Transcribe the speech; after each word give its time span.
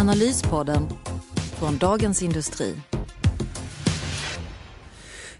Analyspodden 0.00 0.88
från 1.58 1.78
Dagens 1.78 2.22
Industri. 2.22 2.74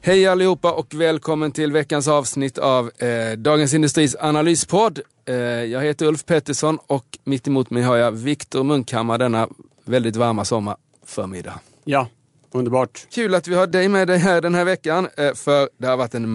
Hej 0.01 0.27
allihopa 0.27 0.73
och 0.73 0.95
välkommen 0.95 1.53
till 1.53 1.73
veckans 1.73 2.09
avsnitt 2.09 2.59
av 2.59 2.91
eh, 2.99 3.39
Dagens 3.39 3.75
Industris 3.75 4.17
analyspodd. 4.21 5.01
Eh, 5.25 5.35
jag 5.35 5.83
heter 5.83 6.07
Ulf 6.07 6.25
Pettersson 6.25 6.79
och 6.87 7.19
mitt 7.25 7.49
emot 7.49 7.71
mig 7.71 7.83
har 7.83 7.97
jag 7.97 8.13
Viktor 8.13 8.65
Munkhammar 8.65 9.19
denna 9.19 9.49
väldigt 9.85 10.17
varma 10.17 10.45
sommarförmiddag. 10.45 11.61
Ja, 11.85 12.09
underbart. 12.53 13.07
Kul 13.11 13.35
att 13.35 13.49
vi 13.49 13.55
har 13.55 13.67
dig 13.67 13.89
med 13.89 14.09
dig 14.09 14.19
här 14.19 14.41
den 14.41 14.55
här 14.55 14.65
veckan, 14.65 15.09
eh, 15.17 15.35
för 15.35 15.69
det 15.79 15.87
har 15.87 15.97
varit 15.97 16.15
en 16.15 16.31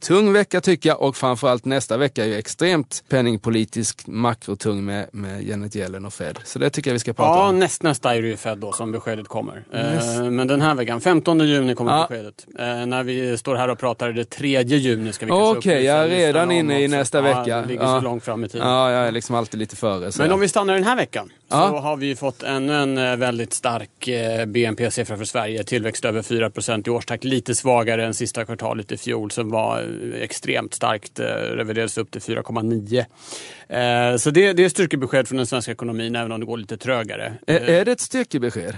makrotung 0.00 0.32
vecka 0.32 0.60
tycker 0.60 0.88
jag 0.88 1.02
och 1.02 1.16
framförallt 1.16 1.64
nästa 1.64 1.96
vecka 1.96 2.24
är 2.24 2.28
ju 2.28 2.34
extremt 2.34 3.04
penningpolitisk 3.08 4.06
makrotung 4.06 4.84
med, 4.84 5.08
med 5.12 5.42
Janet 5.42 5.76
Yellen 5.76 6.04
och 6.04 6.12
Fed. 6.14 6.38
Så 6.44 6.58
det 6.58 6.70
tycker 6.70 6.90
jag 6.90 6.92
vi 6.92 6.98
ska 6.98 7.12
prata 7.12 7.38
Ja, 7.38 7.48
om. 7.48 7.58
nästnästa 7.58 8.14
är 8.14 8.22
det 8.22 8.28
ju 8.28 8.36
Fed 8.36 8.58
då 8.58 8.72
som 8.72 8.92
beskedet 8.92 9.28
kommer. 9.28 9.64
Eh, 9.72 10.22
Men 10.30 10.48
den 10.48 10.60
här 10.60 10.74
veckan, 10.74 11.00
15 11.00 11.40
juni 11.40 11.74
kommer 11.74 11.92
Ja. 11.92 12.06
beskedet. 12.10 12.46
Eh, 12.58 12.86
När 12.86 13.02
vi 13.02 13.38
står 13.38 13.54
här 13.56 13.68
och 13.68 13.78
pratar 13.78 14.12
det 14.12 14.24
3 14.24 14.62
juni 14.62 15.12
ska 15.12 15.26
vi 15.26 15.30
kanske 15.30 15.58
Okej, 15.58 15.58
upplysa 15.76 15.82
jag 15.94 16.04
är 16.04 16.08
redan 16.08 16.50
inne 16.50 16.80
i 16.82 16.88
nästa 16.88 17.18
Ja, 17.18 17.22
vecka. 17.22 17.60
det 17.60 17.66
ligger 17.68 17.82
Ja. 17.82 17.98
så 17.98 18.04
långt 18.04 18.24
fram 18.24 18.44
i 18.44 18.48
tiden. 18.48 18.68
Ja, 18.68 18.90
jag 18.90 19.06
är 19.08 19.12
liksom 19.12 19.34
alltid 19.36 19.60
lite 19.60 19.76
före. 19.76 20.10
Men 20.18 20.32
om 20.32 20.40
vi 20.40 20.48
stannar 20.48 20.74
den 20.74 20.84
här 20.84 20.96
veckan 20.96 21.30
Ja. 21.50 21.68
så 21.68 21.76
har 21.76 21.96
vi 21.96 22.06
ju 22.06 22.16
fått 22.16 22.42
ännu 22.42 22.74
en 22.74 22.98
eh, 22.98 23.16
väldigt 23.16 23.52
stark 23.52 24.08
eh, 24.08 24.46
BNP-siffra 24.46 25.16
för 25.16 25.24
Sverige. 25.24 25.64
Tillväxt 25.64 26.04
över 26.04 26.22
4% 26.22 26.88
i 26.88 26.90
årstakt. 26.90 27.24
Lite 27.24 27.54
svagare 27.54 28.06
än 28.06 28.14
sista 28.14 28.44
kvartalet 28.44 28.92
i 28.92 28.96
fjol 28.96 29.30
som 29.30 29.50
var 29.50 29.80
eh, 29.80 29.87
extremt 30.20 30.74
starkt. 30.74 31.20
eh, 31.20 31.24
Reviderades 31.26 31.98
upp 31.98 32.10
till 32.10 32.20
4,9. 32.20 33.04
Eh, 33.68 34.16
Så 34.16 34.30
det, 34.30 34.52
det 34.52 34.64
är 34.64 34.68
styrkebesked 34.68 35.28
från 35.28 35.36
den 35.36 35.46
svenska 35.46 35.72
ekonomin 35.72 36.16
även 36.16 36.32
om 36.32 36.40
det 36.40 36.46
går 36.46 36.58
lite 36.58 36.76
trögare. 36.76 37.32
är, 37.46 37.60
är 37.60 37.84
det 37.84 37.92
ett 37.92 38.00
styrkebesked? 38.00 38.76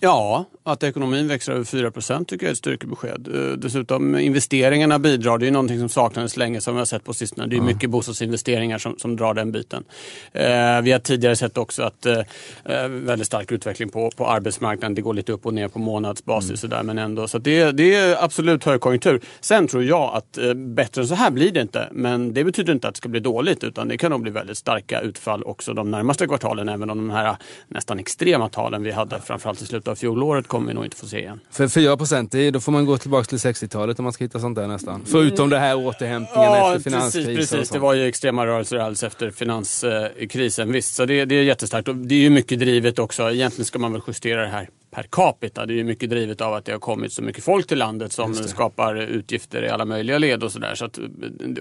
Ja, 0.00 0.44
att 0.62 0.82
ekonomin 0.82 1.28
växer 1.28 1.52
över 1.52 1.64
4% 1.64 2.24
tycker 2.24 2.46
jag 2.46 2.48
är 2.48 2.52
ett 2.52 2.58
styrkebesked. 2.58 3.28
Eh, 3.34 3.52
Dessutom 3.52 4.18
investeringarna 4.18 4.98
bidrar. 4.98 5.38
Det 5.38 5.46
är 5.46 5.50
någonting 5.50 5.78
som 5.78 5.88
saknades 5.88 6.36
länge 6.36 6.60
som 6.60 6.74
vi 6.74 6.78
har 6.78 6.86
sett 6.86 7.04
på 7.04 7.12
sistone. 7.12 7.46
Det 7.46 7.56
är 7.56 7.60
mycket 7.60 7.90
bostadsinvesteringar 7.90 8.78
som, 8.78 8.98
som 8.98 9.16
drar 9.16 9.34
den 9.34 9.52
biten. 9.52 9.84
Eh, 10.32 10.80
vi 10.82 10.92
har 10.92 10.98
tidigare 10.98 11.36
sett 11.36 11.58
också 11.58 11.82
att 11.82 12.06
eh, 12.06 12.18
eh, 12.64 12.88
väldigt 12.88 13.26
stark 13.26 13.52
utveckling 13.52 13.88
på, 13.88 14.10
på 14.16 14.26
arbetsmarknaden. 14.26 14.94
Det 14.94 15.02
går 15.02 15.14
lite 15.14 15.32
upp 15.32 15.46
och 15.46 15.54
ner 15.54 15.68
på 15.68 15.78
månadsbasis 15.78 16.60
sådär, 16.60 16.82
men 16.82 16.98
ändå. 16.98 17.28
Så 17.28 17.38
det, 17.38 17.72
det 17.72 17.94
är 17.94 18.24
absolut 18.24 18.64
högkonjunktur. 18.64 19.20
Sen 19.40 19.66
tror 19.68 19.84
jag 19.84 20.14
att 20.14 20.38
eh, 20.38 20.54
bättre 20.54 21.02
än 21.02 21.08
så 21.08 21.14
här 21.14 21.30
blir 21.30 21.50
det 21.50 21.60
inte. 21.60 21.88
Men 21.92 22.34
det 22.34 22.44
betyder 22.44 22.72
inte 22.72 22.88
att 22.88 22.94
det 22.94 22.98
ska 22.98 23.08
bli 23.08 23.20
dåligt 23.20 23.64
utan 23.64 23.88
det 23.88 23.98
kan 23.98 24.10
nog 24.10 24.22
bli 24.22 24.30
väldigt 24.30 24.58
starka 24.58 25.00
utfall 25.00 25.42
också 25.44 25.74
de 25.74 25.90
närmaste 25.90 26.26
kvartalen. 26.26 26.68
Även 26.68 26.90
om 26.90 26.98
de 26.98 27.10
här 27.10 27.36
nästan 27.68 27.98
extrema 27.98 28.48
talen 28.48 28.82
vi 28.82 28.90
hade 28.90 29.20
framförallt 29.20 29.62
i 29.62 29.66
slutet 29.66 29.87
av 29.88 29.94
fjolåret 29.94 30.48
kommer 30.48 30.68
vi 30.68 30.74
nog 30.74 30.84
inte 30.84 30.96
få 30.96 31.06
se 31.06 31.18
igen. 31.18 31.40
För 31.50 31.68
4 31.68 31.96
procent, 31.96 32.34
då 32.52 32.60
får 32.60 32.72
man 32.72 32.86
gå 32.86 32.98
tillbaka 32.98 33.24
till 33.24 33.38
60-talet 33.38 33.98
om 33.98 34.02
man 34.02 34.12
ska 34.12 34.24
hitta 34.24 34.40
sånt 34.40 34.56
där 34.56 34.66
nästan. 34.66 35.02
Förutom 35.06 35.50
det 35.50 35.58
här 35.58 35.76
återhämtningen 35.76 36.52
efter 36.52 36.90
finanskris 36.90 37.26
precis, 37.26 37.50
precis. 37.50 37.70
Det 37.70 37.78
var 37.78 37.94
ju 37.94 38.06
extrema 38.06 38.46
rörelser 38.46 38.76
alls 38.76 39.02
efter 39.02 39.30
finanskrisen. 39.30 40.72
Visst, 40.72 40.94
så 40.94 41.04
det, 41.04 41.24
det 41.24 41.34
är 41.34 41.42
jättestarkt. 41.42 41.88
Och 41.88 41.96
det 41.96 42.14
är 42.14 42.18
ju 42.18 42.30
mycket 42.30 42.58
drivet 42.58 42.98
också. 42.98 43.30
Egentligen 43.30 43.64
ska 43.64 43.78
man 43.78 43.92
väl 43.92 44.02
justera 44.06 44.42
det 44.42 44.48
här 44.48 44.68
per 44.90 45.02
capita. 45.10 45.66
Det 45.66 45.72
är 45.72 45.76
ju 45.76 45.84
mycket 45.84 46.10
drivet 46.10 46.40
av 46.40 46.54
att 46.54 46.64
det 46.64 46.72
har 46.72 46.78
kommit 46.78 47.12
så 47.12 47.22
mycket 47.22 47.44
folk 47.44 47.66
till 47.66 47.78
landet 47.78 48.12
som 48.12 48.34
skapar 48.34 48.94
utgifter 48.94 49.64
i 49.64 49.68
alla 49.68 49.84
möjliga 49.84 50.18
led 50.18 50.42
och 50.42 50.52
sådär. 50.52 50.74
Så 50.74 50.84
att, 50.84 50.98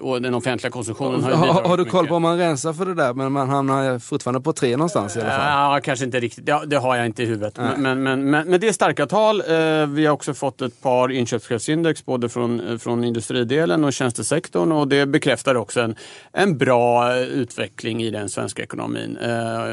och 0.01 0.21
den 0.21 0.33
offentliga 0.33 0.71
konsumtionen 0.71 1.23
har 1.23 1.31
Har, 1.31 1.63
har 1.63 1.77
du 1.77 1.85
koll 1.85 2.01
mycket. 2.01 2.09
på 2.09 2.15
om 2.15 2.21
man 2.21 2.37
rensar 2.37 2.73
för 2.73 2.85
det 2.85 2.93
där? 2.93 3.13
Men 3.13 3.31
man 3.31 3.49
hamnar 3.49 3.99
fortfarande 3.99 4.41
på 4.41 4.53
tre 4.53 4.71
någonstans 4.77 5.15
i 5.17 5.19
alla 5.21 5.29
fall. 5.29 5.73
Ja, 5.73 5.79
kanske 5.83 6.05
inte 6.05 6.19
riktigt. 6.19 6.43
Ja, 6.47 6.63
det 6.65 6.75
har 6.77 6.95
jag 6.95 7.05
inte 7.05 7.23
i 7.23 7.25
huvudet. 7.25 7.57
Men, 7.57 7.81
men, 7.81 8.03
men, 8.03 8.29
men, 8.29 8.49
men 8.49 8.59
det 8.59 8.67
är 8.67 8.71
starka 8.73 9.05
tal. 9.05 9.41
Eh, 9.41 9.87
Vi 9.87 10.05
har 10.05 10.13
också 10.13 10.33
fått 10.33 10.61
ett 10.61 10.81
par 10.81 11.11
inköpschefsindex 11.11 12.05
både 12.05 12.29
från, 12.29 12.59
eh, 12.71 12.77
från 12.77 13.03
industridelen 13.03 13.83
och 13.83 13.93
tjänstesektorn 13.93 14.71
och 14.71 14.87
det 14.87 15.05
bekräftar 15.05 15.55
också 15.55 15.81
en, 15.81 15.95
en 16.33 16.57
bra 16.57 17.15
eh, 17.15 17.21
utveckling 17.23 18.03
i 18.03 18.09
den 18.09 18.29
svenska 18.29 18.63
ekonomin. 18.63 19.17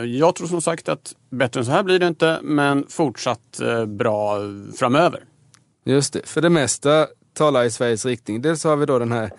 Jag 0.07 0.35
tror 0.35 0.47
som 0.47 0.61
sagt 0.63 0.89
att 0.89 1.15
bättre 1.35 1.61
än 1.61 1.67
så 1.67 1.73
här 1.73 1.83
blir 1.83 1.99
det 1.99 2.07
inte, 2.07 2.41
men 2.43 2.87
fortsatt 2.89 3.61
eh, 3.61 3.87
bra 3.87 4.39
framöver. 4.77 5.25
Just 5.85 6.13
det, 6.13 6.29
för 6.29 6.41
det 6.41 6.51
mesta 6.51 7.07
talar 7.35 7.65
i 7.65 7.71
Sveriges 7.71 8.07
riktning. 8.07 8.43
Dels 8.43 8.65
har 8.65 8.77
vi 8.77 8.87
då 8.87 8.99
den 8.99 9.13
här 9.13 9.31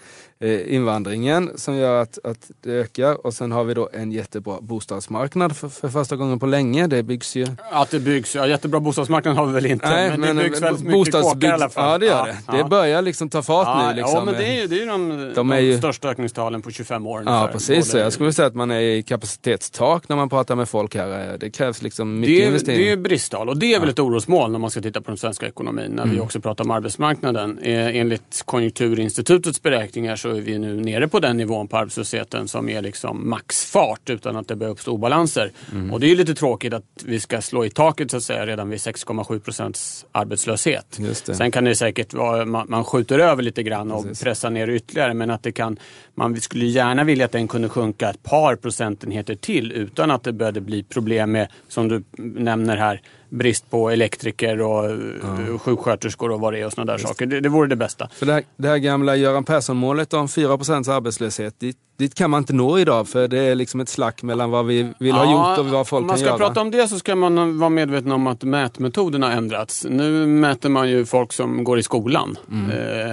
invandringen 0.67 1.51
som 1.55 1.75
gör 1.75 2.01
att, 2.01 2.19
att 2.25 2.51
det 2.63 2.71
ökar 2.71 3.25
och 3.25 3.33
sen 3.33 3.51
har 3.51 3.63
vi 3.63 3.73
då 3.73 3.89
en 3.93 4.11
jättebra 4.11 4.57
bostadsmarknad 4.61 5.57
för, 5.57 5.69
för 5.69 5.89
första 5.89 6.15
gången 6.15 6.39
på 6.39 6.45
länge. 6.45 6.87
Det 6.87 7.03
byggs 7.03 7.35
ju 7.35 7.47
Att 7.71 7.91
det 7.91 7.99
byggs, 7.99 8.35
ja, 8.35 8.47
jättebra 8.47 8.79
bostadsmarknad 8.79 9.35
har 9.37 9.45
vi 9.45 9.53
väl 9.53 9.65
inte, 9.65 10.15
men, 10.17 10.35
det 10.37 10.43
byggs 10.43 10.61
väldigt 10.61 10.85
mycket 10.85 11.13
kåkar 11.13 11.47
i 11.47 11.51
alla 11.51 11.69
fall. 11.69 11.91
Ja, 11.91 11.97
det 11.97 12.05
gör 12.05 12.25
det. 12.51 12.57
Det 12.57 12.63
börjar 12.63 13.01
liksom 13.01 13.29
ta 13.29 13.41
fart 13.41 13.67
Ja, 13.67 13.89
nu. 13.89 13.95
Liksom. 13.95 14.13
ja, 14.15 14.25
men 14.25 14.33
det 14.33 14.45
är 14.45 14.61
ju, 14.61 14.67
det 14.67 14.75
är 14.75 14.79
ju 14.79 14.85
de, 14.85 15.31
De 15.35 15.51
är 15.51 15.55
de 15.57 15.63
ju- 15.63 15.77
största 15.77 16.09
ökningstalen 16.09 16.61
på 16.61 16.71
25 16.71 17.07
år. 17.07 17.23
Ja, 17.25 17.31
ungefär. 17.31 17.53
precis. 17.53 17.91
Så 17.91 17.97
jag 17.97 18.13
skulle 18.13 18.33
säga 18.33 18.47
att 18.47 18.55
man 18.55 18.71
är 18.71 18.79
i 18.79 19.03
kapacitetstak 19.03 20.09
när 20.09 20.15
man 20.15 20.29
pratar 20.29 20.55
med 20.55 20.69
folk 20.69 20.95
här. 20.95 21.37
Det 21.39 21.49
krävs 21.49 21.81
liksom 21.81 22.19
mycket 22.19 22.35
Det 22.37 22.43
är, 22.43 22.47
investering. 22.47 22.79
det 22.79 22.91
är 22.91 22.97
bristtal 22.97 23.49
och 23.49 23.57
det 23.57 23.73
är 23.73 23.79
väl 23.79 23.89
ett 23.89 23.99
orosmål 23.99 24.51
när 24.51 24.59
man 24.59 24.69
ska 24.71 24.81
titta 24.81 25.01
på 25.01 25.11
den 25.11 25.17
svenska 25.17 25.47
ekonomin 25.47 25.91
när 25.91 26.03
Mm. 26.03 26.15
vi 26.15 26.21
också 26.21 26.39
pratar 26.41 26.63
om 26.63 26.71
arbetsmarknaden. 26.71 27.59
Eh, 27.59 27.95
Enligt 27.95 28.41
Konjunkturinstitutets 28.45 29.61
beräkningar 29.61 30.15
så 30.25 30.31
är 30.31 30.41
vi 30.41 30.59
nu 30.59 30.75
nere 30.75 31.07
på 31.07 31.19
den 31.19 31.37
nivån 31.37 31.67
på 31.67 31.77
arbetslösheten 31.77 32.47
som 32.47 32.69
är 32.69 32.81
liksom 32.81 33.29
maxfart 33.29 34.09
utan 34.09 34.35
att 34.35 34.47
det 34.47 34.55
börjar 34.55 34.71
uppstå 34.71 34.91
obalanser. 34.91 35.51
Mm. 35.71 35.93
Och 35.93 35.99
det 35.99 36.11
är 36.11 36.15
lite 36.15 36.35
tråkigt 36.35 36.73
att 36.73 36.83
vi 37.05 37.19
ska 37.19 37.41
slå 37.41 37.65
i 37.65 37.69
taket 37.69 38.11
så 38.11 38.17
att 38.17 38.23
säga 38.23 38.45
redan 38.45 38.69
vid 38.69 38.79
6,7 38.79 39.39
procents 39.39 40.05
arbetslöshet. 40.11 40.99
Sen 41.37 41.51
kan 41.51 41.63
det 41.63 41.75
säkert 41.75 42.13
vara, 42.13 42.45
man, 42.45 42.65
man 42.69 42.83
skjuter 42.83 43.19
över 43.19 43.43
lite 43.43 43.63
grann 43.63 43.91
och 43.91 44.05
pressar 44.23 44.49
ner 44.49 44.69
ytterligare 44.69 45.13
men 45.13 45.31
att 45.31 45.43
det 45.43 45.51
kan, 45.51 45.79
man 46.15 46.41
skulle 46.41 46.65
gärna 46.65 47.03
vilja 47.03 47.25
att 47.25 47.31
den 47.31 47.47
kunde 47.47 47.69
sjunka 47.69 48.09
ett 48.09 48.23
par 48.23 48.55
procentenheter 48.55 49.35
till 49.35 49.71
utan 49.71 50.11
att 50.11 50.23
det 50.23 50.33
började 50.33 50.61
bli 50.61 50.83
problem 50.83 51.31
med, 51.31 51.47
som 51.67 51.87
du 51.87 52.03
nämner 52.17 52.77
här, 52.77 53.01
brist 53.35 53.69
på 53.69 53.89
elektriker 53.89 54.61
och 54.61 54.91
ja. 55.21 55.57
sjuksköterskor 55.57 56.31
och 56.31 56.39
vad 56.39 56.53
det 56.53 56.59
är 56.59 56.65
och 56.65 56.73
sådana 56.73 56.91
där 56.91 56.99
saker. 56.99 57.25
Det, 57.25 57.39
det 57.39 57.49
vore 57.49 57.67
det 57.67 57.75
bästa. 57.75 58.09
För 58.13 58.25
det 58.25 58.33
här, 58.33 58.43
det 58.57 58.67
här 58.67 58.77
gamla 58.77 59.15
Göran 59.15 59.43
Persson-målet 59.43 60.13
om 60.13 60.27
4% 60.27 60.91
arbetslöshet, 60.91 61.59
dit, 61.59 61.77
dit 61.97 62.15
kan 62.15 62.29
man 62.29 62.37
inte 62.37 62.53
nå 62.53 62.79
idag 62.79 63.07
för 63.07 63.27
det 63.27 63.39
är 63.39 63.55
liksom 63.55 63.79
ett 63.79 63.89
slack 63.89 64.23
mellan 64.23 64.51
vad 64.51 64.65
vi 64.65 64.93
vill 64.99 65.15
ha 65.15 65.31
gjort 65.31 65.59
och 65.59 65.65
vad 65.65 65.87
folk 65.87 66.01
om 66.01 66.07
man 66.07 66.13
kan 66.13 66.19
ska 66.19 66.27
göra. 66.27 66.37
prata 66.37 66.61
om 66.61 66.71
det 66.71 66.87
så 66.87 66.99
ska 66.99 67.15
man 67.15 67.59
vara 67.59 67.69
medveten 67.69 68.11
om 68.11 68.27
att 68.27 68.43
mätmetoderna 68.43 69.27
har 69.27 69.33
ändrats. 69.33 69.85
Nu 69.89 70.25
mäter 70.25 70.69
man 70.69 70.89
ju 70.89 71.05
folk 71.05 71.33
som 71.33 71.63
går 71.63 71.79
i 71.79 71.83
skolan 71.83 72.37
Mm. 72.51 72.71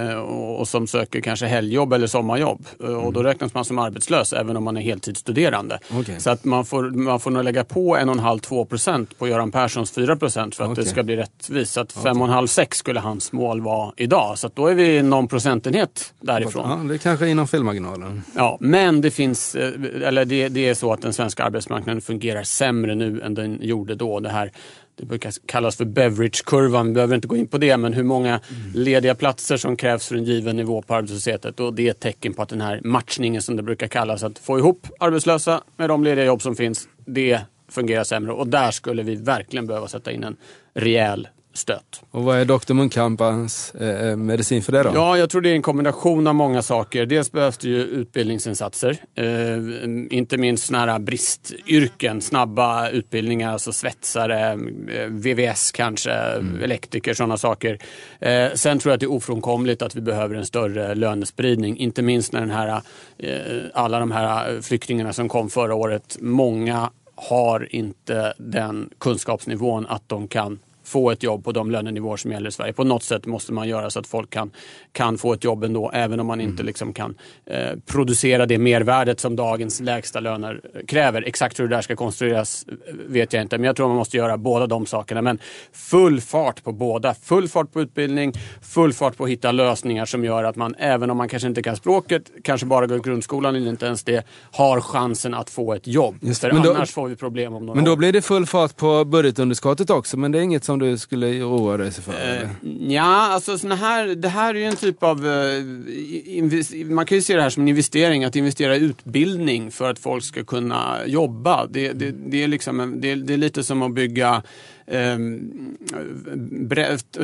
eh, 0.09 0.15
och, 0.17 0.67
som 0.67 0.87
söker 0.87 1.21
kanske 1.21 1.45
helgjobb 1.45 1.93
eller 1.93 2.07
sommarjobb. 2.07 2.65
Eh, 2.83 2.89
Och 2.89 3.13
då 3.13 3.23
räknas 3.23 3.53
man 3.53 3.65
som 3.65 3.79
arbetslös 3.79 4.33
även 4.33 4.57
om 4.57 4.63
man 4.63 4.77
är 4.77 4.81
heltidsstuderande. 4.81 5.79
Mm. 5.89 6.01
Okej. 6.01 6.15
Så 6.19 6.29
att 6.29 6.45
man 6.45 6.65
får, 6.65 6.83
man 6.83 7.19
får 7.19 7.31
nog 7.31 7.43
lägga 7.43 7.63
på 7.63 7.97
1,5-2 7.97 8.65
procent 8.65 9.19
på 9.19 9.27
Göran 9.27 9.51
Perssons 9.51 9.91
4 9.91 10.15
procent 10.15 10.55
för 10.55 10.63
att 10.63 10.69
Okej. 10.71 10.83
det 10.83 10.89
ska 10.89 11.03
bli 11.03 11.15
rättvist. 11.15 11.73
Så 11.73 11.81
att 11.81 11.93
5,5-6 11.95 12.67
skulle 12.71 12.99
hans 12.99 13.31
mål 13.31 13.61
vara 13.61 13.91
idag. 13.97 14.37
Så 14.39 14.47
att 14.47 14.55
då 14.55 14.67
är 14.67 14.73
vi 14.75 15.01
någon 15.01 15.27
procentenhet 15.27 16.13
därifrån. 16.21 16.69
Ja, 16.69 16.87
det 16.87 16.93
är 16.93 16.97
kanske 16.97 17.27
inom 17.27 17.47
felmarginalen. 17.47 18.23
Ja, 18.35 18.57
men 18.73 19.01
det 19.01 19.11
finns, 19.11 19.55
eh, 19.55 20.07
eller 20.07 20.25
det, 20.25 20.49
det 20.49 20.69
är 20.69 20.73
så 20.73 20.93
att 20.93 21.01
den 21.01 21.13
svenska 21.13 21.43
arbetsmarknaden 21.43 22.01
fungerar 22.01 22.43
sämre 22.43 22.95
nu 22.95 23.21
än 23.21 23.33
den 23.33 23.59
gjorde 23.61 23.95
då. 23.95 24.19
Det 24.19 24.29
här 24.29 24.51
det 24.95 25.05
brukar 25.05 25.33
kallas 25.45 25.75
för 25.75 25.85
beverage-kurvan, 25.85 26.87
vi 26.87 26.93
behöver 26.93 27.15
inte 27.15 27.27
gå 27.27 27.35
in 27.35 27.47
på 27.47 27.57
det, 27.57 27.77
men 27.77 27.93
hur 27.93 28.03
många 28.03 28.39
lediga 28.75 29.15
platser 29.15 29.57
som 29.57 29.75
krävs 29.75 30.07
för 30.07 30.15
en 30.15 30.23
given 30.23 30.55
nivå 30.55 30.81
på 30.81 30.95
arbetslösheten. 30.95 31.53
Och 31.65 31.73
det 31.73 31.87
är 31.87 31.91
ett 31.91 31.99
tecken 31.99 32.33
på 32.33 32.41
att 32.41 32.49
den 32.49 32.61
här 32.61 32.81
matchningen 32.83 33.41
som 33.41 33.55
det 33.55 33.63
brukar 33.63 33.87
kallas, 33.87 34.23
att 34.23 34.39
få 34.39 34.59
ihop 34.59 34.87
arbetslösa 34.99 35.63
med 35.77 35.89
de 35.89 36.03
lediga 36.03 36.25
jobb 36.25 36.41
som 36.41 36.55
finns, 36.55 36.87
det 37.05 37.39
fungerar 37.69 38.03
sämre. 38.03 38.31
Och 38.31 38.47
där 38.47 38.71
skulle 38.71 39.03
vi 39.03 39.15
verkligen 39.15 39.67
behöva 39.67 39.87
sätta 39.87 40.11
in 40.11 40.23
en 40.23 40.35
rejäl 40.73 41.27
stött. 41.53 42.03
Och 42.11 42.23
vad 42.23 42.37
är 42.37 42.45
Dr. 42.45 42.73
Munkhammars 42.73 43.75
eh, 43.75 44.07
eh, 44.07 44.15
medicin 44.15 44.61
för 44.61 44.71
det 44.71 44.83
då? 44.83 44.91
Ja, 44.93 45.17
jag 45.17 45.29
tror 45.29 45.41
det 45.41 45.49
är 45.49 45.55
en 45.55 45.61
kombination 45.61 46.27
av 46.27 46.35
många 46.35 46.61
saker. 46.61 47.05
Dels 47.05 47.31
behövs 47.31 47.57
det 47.57 47.67
ju 47.67 47.83
utbildningsinsatser. 47.83 48.97
Eh, 49.15 50.17
inte 50.17 50.37
minst 50.37 50.65
sådana 50.65 50.91
här 50.91 50.99
bristyrken, 50.99 52.21
snabba 52.21 52.89
utbildningar, 52.89 53.51
alltså 53.51 53.73
svetsare, 53.73 54.51
eh, 54.51 55.07
VVS 55.09 55.71
kanske, 55.71 56.11
mm. 56.11 56.63
elektriker, 56.63 57.13
sådana 57.13 57.37
saker. 57.37 57.79
Eh, 58.19 58.51
sen 58.53 58.79
tror 58.79 58.91
jag 58.91 58.93
att 58.93 58.99
det 58.99 59.05
är 59.05 59.11
ofrånkomligt 59.11 59.81
att 59.81 59.95
vi 59.95 60.01
behöver 60.01 60.35
en 60.35 60.45
större 60.45 60.95
lönespridning. 60.95 61.77
Inte 61.77 62.01
minst 62.01 62.33
när 62.33 62.39
den 62.39 62.51
här, 62.51 62.81
eh, 63.17 63.31
alla 63.73 63.99
de 63.99 64.11
här 64.11 64.61
flyktingarna 64.61 65.13
som 65.13 65.29
kom 65.29 65.49
förra 65.49 65.75
året, 65.75 66.17
många 66.21 66.89
har 67.15 67.75
inte 67.75 68.33
den 68.37 68.89
kunskapsnivån 68.97 69.85
att 69.85 70.09
de 70.09 70.27
kan 70.27 70.59
få 70.83 71.11
ett 71.11 71.23
jobb 71.23 71.43
på 71.43 71.51
de 71.51 71.71
lönenivåer 71.71 72.17
som 72.17 72.31
gäller 72.31 72.49
i 72.49 72.51
Sverige. 72.51 72.73
På 72.73 72.83
något 72.83 73.03
sätt 73.03 73.25
måste 73.25 73.53
man 73.53 73.67
göra 73.67 73.89
så 73.89 73.99
att 73.99 74.07
folk 74.07 74.29
kan, 74.29 74.51
kan 74.91 75.17
få 75.17 75.33
ett 75.33 75.43
jobb 75.43 75.63
ändå, 75.63 75.91
även 75.93 76.19
om 76.19 76.27
man 76.27 76.41
inte 76.41 76.53
mm. 76.53 76.65
liksom 76.65 76.93
kan 76.93 77.15
eh, 77.45 77.71
producera 77.85 78.45
det 78.45 78.57
mervärdet 78.57 79.19
som 79.19 79.35
dagens 79.35 79.79
lägsta 79.79 80.19
löner 80.19 80.61
kräver. 80.87 81.21
Exakt 81.21 81.59
hur 81.59 81.67
det 81.67 81.75
där 81.75 81.81
ska 81.81 81.95
konstrueras 81.95 82.65
vet 83.07 83.33
jag 83.33 83.41
inte, 83.41 83.57
men 83.57 83.65
jag 83.65 83.75
tror 83.75 83.87
man 83.87 83.97
måste 83.97 84.17
göra 84.17 84.37
båda 84.37 84.67
de 84.67 84.85
sakerna. 84.85 85.21
Men 85.21 85.39
full 85.71 86.21
fart 86.21 86.63
på 86.63 86.71
båda. 86.71 87.13
Full 87.13 87.47
fart 87.47 87.71
på 87.71 87.81
utbildning, 87.81 88.33
full 88.61 88.93
fart 88.93 89.17
på 89.17 89.23
att 89.23 89.29
hitta 89.29 89.51
lösningar 89.51 90.05
som 90.05 90.25
gör 90.25 90.43
att 90.43 90.55
man, 90.55 90.75
även 90.77 91.09
om 91.09 91.17
man 91.17 91.29
kanske 91.29 91.47
inte 91.47 91.63
kan 91.63 91.75
språket, 91.75 92.31
kanske 92.43 92.65
bara 92.65 92.87
går 92.87 92.99
grundskolan 92.99 93.55
eller 93.55 93.69
inte 93.69 93.85
ens 93.85 94.03
det, 94.03 94.25
har 94.51 94.81
chansen 94.81 95.33
att 95.33 95.49
få 95.49 95.73
ett 95.73 95.87
jobb. 95.87 96.15
Just, 96.21 96.41
För 96.41 96.49
annars 96.49 96.89
då, 96.89 96.93
får 96.93 97.07
vi 97.07 97.15
problem 97.15 97.53
om 97.53 97.65
några 97.65 97.75
Men 97.75 97.85
då 97.85 97.91
år. 97.91 97.97
blir 97.97 98.13
det 98.13 98.21
full 98.21 98.45
fart 98.45 98.77
på 98.77 99.05
budgetunderskottet 99.05 99.89
också, 99.89 100.17
men 100.17 100.31
det 100.31 100.39
är 100.39 100.41
inget 100.41 100.63
som 100.63 100.72
du 100.79 100.97
skulle 100.97 101.39
roa 101.39 101.77
dig 101.77 101.91
för? 101.91 102.11
Uh, 102.11 102.49
ja, 102.93 103.27
alltså 103.33 103.57
såna 103.57 103.75
här, 103.75 104.07
det 104.07 104.29
här 104.29 104.55
är 104.55 104.59
ju 104.59 104.65
en 104.65 104.75
typ 104.75 105.03
av... 105.03 105.25
Uh, 105.25 106.85
man 106.85 107.05
kan 107.05 107.17
ju 107.17 107.21
se 107.21 107.35
det 107.35 107.41
här 107.41 107.49
som 107.49 107.63
en 107.63 107.69
investering, 107.69 108.23
att 108.23 108.35
investera 108.35 108.75
i 108.75 108.79
utbildning 108.79 109.71
för 109.71 109.91
att 109.91 109.99
folk 109.99 110.23
ska 110.23 110.43
kunna 110.43 110.97
jobba. 111.05 111.67
Det, 111.67 111.93
det, 111.93 112.11
det 112.11 112.43
är, 112.43 112.47
liksom, 112.47 113.01
det, 113.01 113.15
det 113.15 113.33
är 113.33 113.37
lite 113.37 113.63
som 113.63 113.81
att 113.81 113.93
bygga 113.93 114.43
Eh, 114.87 115.17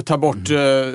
ta 0.04 0.18
bort 0.18 0.50
eh, 0.50 0.94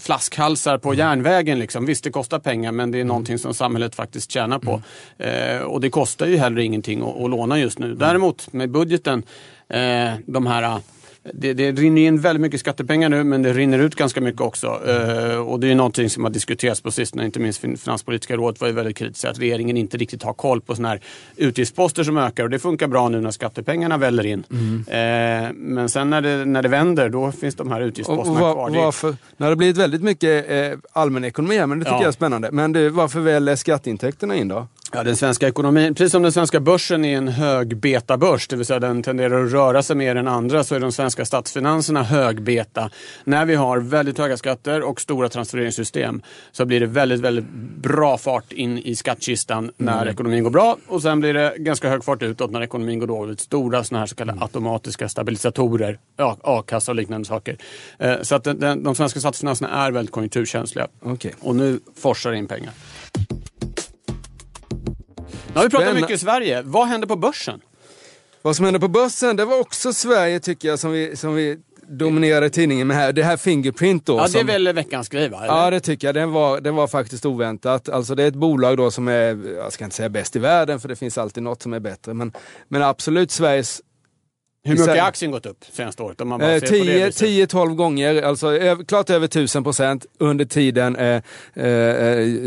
flaskhalsar 0.00 0.78
på 0.78 0.94
järnvägen. 0.94 1.58
Liksom. 1.58 1.86
Visst, 1.86 2.04
det 2.04 2.10
kostar 2.10 2.38
pengar 2.38 2.72
men 2.72 2.90
det 2.90 3.00
är 3.00 3.04
någonting 3.04 3.38
som 3.38 3.54
samhället 3.54 3.94
faktiskt 3.94 4.30
tjänar 4.30 4.58
på. 4.58 4.82
Eh, 5.18 5.62
och 5.62 5.80
det 5.80 5.90
kostar 5.90 6.26
ju 6.26 6.36
heller 6.36 6.60
ingenting 6.60 7.02
att, 7.02 7.16
att 7.16 7.30
låna 7.30 7.58
just 7.58 7.78
nu. 7.78 7.94
Däremot 7.94 8.52
med 8.52 8.70
budgeten, 8.70 9.22
eh, 9.68 10.10
de 10.26 10.46
här 10.46 10.80
det, 11.22 11.54
det 11.54 11.72
rinner 11.72 12.02
in 12.02 12.20
väldigt 12.20 12.40
mycket 12.40 12.60
skattepengar 12.60 13.08
nu 13.08 13.24
men 13.24 13.42
det 13.42 13.52
rinner 13.52 13.78
ut 13.78 13.94
ganska 13.94 14.20
mycket 14.20 14.40
också. 14.40 14.66
Uh, 14.66 15.36
och 15.36 15.60
det 15.60 15.70
är 15.70 15.74
någonting 15.74 16.10
som 16.10 16.24
har 16.24 16.30
diskuterats 16.30 16.80
på 16.80 16.90
sistone, 16.90 17.24
inte 17.24 17.40
minst 17.40 17.60
Finanspolitiska 17.60 18.36
rådet 18.36 18.60
var 18.60 18.68
ju 18.68 18.74
väldigt 18.74 18.96
kritiska 18.96 19.30
att 19.30 19.38
regeringen 19.38 19.76
inte 19.76 19.96
riktigt 19.96 20.22
har 20.22 20.32
koll 20.32 20.60
på 20.60 20.74
sådana 20.74 20.88
här 20.88 21.00
utgiftsposter 21.36 22.04
som 22.04 22.18
ökar 22.18 22.44
och 22.44 22.50
det 22.50 22.58
funkar 22.58 22.86
bra 22.86 23.08
nu 23.08 23.20
när 23.20 23.30
skattepengarna 23.30 23.96
väller 23.96 24.26
in. 24.26 24.44
Mm. 24.50 24.74
Uh, 24.78 25.52
men 25.54 25.88
sen 25.88 26.10
när 26.10 26.20
det, 26.20 26.44
när 26.44 26.62
det 26.62 26.68
vänder 26.68 27.08
då 27.08 27.32
finns 27.32 27.54
de 27.54 27.70
här 27.70 27.80
utgiftsposterna 27.80 28.40
var, 28.40 28.52
kvar. 28.52 28.70
Varför? 28.70 29.16
Har 29.38 29.50
det 29.50 29.56
blivit 29.56 29.76
väldigt 29.76 30.02
mycket 30.02 30.50
eh, 30.50 30.78
allmän 30.92 31.24
ekonomi 31.24 31.58
här 31.58 31.66
men 31.66 31.78
det 31.78 31.84
tycker 31.84 31.96
ja. 31.96 32.02
jag 32.02 32.08
är 32.08 32.12
spännande. 32.12 32.48
Men 32.52 32.72
du, 32.72 32.88
varför 32.88 33.20
väl 33.20 33.56
skatteintäkterna 33.56 34.36
in 34.36 34.48
då? 34.48 34.66
Ja, 34.92 35.02
den 35.02 35.16
svenska 35.16 35.48
ekonomin, 35.48 35.94
precis 35.94 36.12
som 36.12 36.22
den 36.22 36.32
svenska 36.32 36.60
börsen 36.60 37.04
är 37.04 37.16
en 37.16 37.28
hög 37.28 37.76
betabörs, 37.76 38.48
det 38.48 38.56
vill 38.56 38.66
säga 38.66 38.80
den 38.80 39.02
tenderar 39.02 39.44
att 39.44 39.52
röra 39.52 39.82
sig 39.82 39.96
mer 39.96 40.16
än 40.16 40.28
andra, 40.28 40.64
så 40.64 40.74
är 40.74 40.80
de 40.80 40.92
svenska 40.92 41.24
statsfinanserna 41.24 42.02
hög 42.02 42.42
beta. 42.42 42.90
När 43.24 43.44
vi 43.44 43.54
har 43.54 43.78
väldigt 43.78 44.18
höga 44.18 44.36
skatter 44.36 44.82
och 44.82 45.00
stora 45.00 45.28
transfereringssystem 45.28 46.22
så 46.52 46.64
blir 46.64 46.80
det 46.80 46.86
väldigt, 46.86 47.20
väldigt 47.20 47.44
bra 47.76 48.18
fart 48.18 48.52
in 48.52 48.78
i 48.78 48.96
skattkistan 48.96 49.70
när 49.76 50.02
mm. 50.02 50.08
ekonomin 50.08 50.44
går 50.44 50.50
bra 50.50 50.76
och 50.86 51.02
sen 51.02 51.20
blir 51.20 51.34
det 51.34 51.54
ganska 51.56 51.88
hög 51.88 52.04
fart 52.04 52.22
utåt 52.22 52.50
när 52.50 52.62
ekonomin 52.62 52.98
går 52.98 53.06
dåligt. 53.06 53.40
Stora 53.40 53.84
sådana 53.84 54.00
här 54.00 54.06
så 54.06 54.14
kallade 54.14 54.42
automatiska 54.42 55.08
stabilisatorer, 55.08 55.98
a-kassa 56.42 56.92
och 56.92 56.96
liknande 56.96 57.28
saker. 57.28 57.56
Eh, 57.98 58.20
så 58.22 58.34
att 58.34 58.44
den, 58.44 58.82
de 58.82 58.94
svenska 58.94 59.20
statsfinanserna 59.20 59.86
är 59.86 59.92
väldigt 59.92 60.12
konjunkturkänsliga. 60.12 60.88
Okay. 61.02 61.32
Och 61.40 61.56
nu 61.56 61.80
forsar 61.96 62.32
in 62.32 62.46
pengar. 62.46 62.72
Nu 65.54 65.56
har 65.60 65.64
vi 65.64 65.70
pratat 65.70 65.94
mycket 65.94 66.10
i 66.10 66.18
Sverige. 66.18 66.62
Vad 66.62 66.86
händer 66.86 67.08
på 67.08 67.16
börsen? 67.16 67.60
Vad 68.42 68.56
som 68.56 68.64
händer 68.64 68.80
på 68.80 68.88
börsen, 68.88 69.36
det 69.36 69.44
var 69.44 69.60
också 69.60 69.92
Sverige 69.92 70.40
tycker 70.40 70.68
jag 70.68 70.78
som 70.78 70.92
vi, 70.92 71.16
som 71.16 71.34
vi 71.34 71.58
dominerade 71.88 72.50
tidningen 72.50 72.86
med 72.86 72.96
här. 72.96 73.12
Det 73.12 73.22
här 73.22 73.36
Fingerprint 73.36 74.06
då. 74.06 74.16
Ja, 74.16 74.28
det 74.32 74.40
är 74.40 74.44
väl 74.44 74.72
veckans 74.72 75.08
grej 75.08 75.28
va? 75.28 75.38
Eller? 75.44 75.54
Ja, 75.54 75.70
det 75.70 75.80
tycker 75.80 76.08
jag. 76.08 76.14
Den 76.14 76.32
var, 76.32 76.60
den 76.60 76.74
var 76.74 76.86
faktiskt 76.86 77.26
oväntat. 77.26 77.88
Alltså 77.88 78.14
det 78.14 78.22
är 78.22 78.28
ett 78.28 78.34
bolag 78.34 78.76
då 78.76 78.90
som 78.90 79.08
är, 79.08 79.56
jag 79.56 79.72
ska 79.72 79.84
inte 79.84 79.96
säga 79.96 80.08
bäst 80.08 80.36
i 80.36 80.38
världen 80.38 80.80
för 80.80 80.88
det 80.88 80.96
finns 80.96 81.18
alltid 81.18 81.42
något 81.42 81.62
som 81.62 81.72
är 81.72 81.80
bättre. 81.80 82.14
Men, 82.14 82.32
men 82.68 82.82
absolut 82.82 83.30
Sveriges 83.30 83.82
hur 84.64 84.72
mycket 84.72 84.88
har 84.88 85.08
aktien 85.08 85.30
gått 85.30 85.46
upp 85.46 85.64
senaste 85.72 86.02
året? 86.02 86.18
10-12 86.20 87.68
eh, 87.68 87.74
gånger, 87.74 88.22
alltså 88.22 88.58
klart 88.88 89.10
över 89.10 89.26
1000 89.26 89.64
procent 89.64 90.06
under 90.18 90.44
tiden 90.44 90.96
eh, 90.96 91.22
eh, 91.54 91.64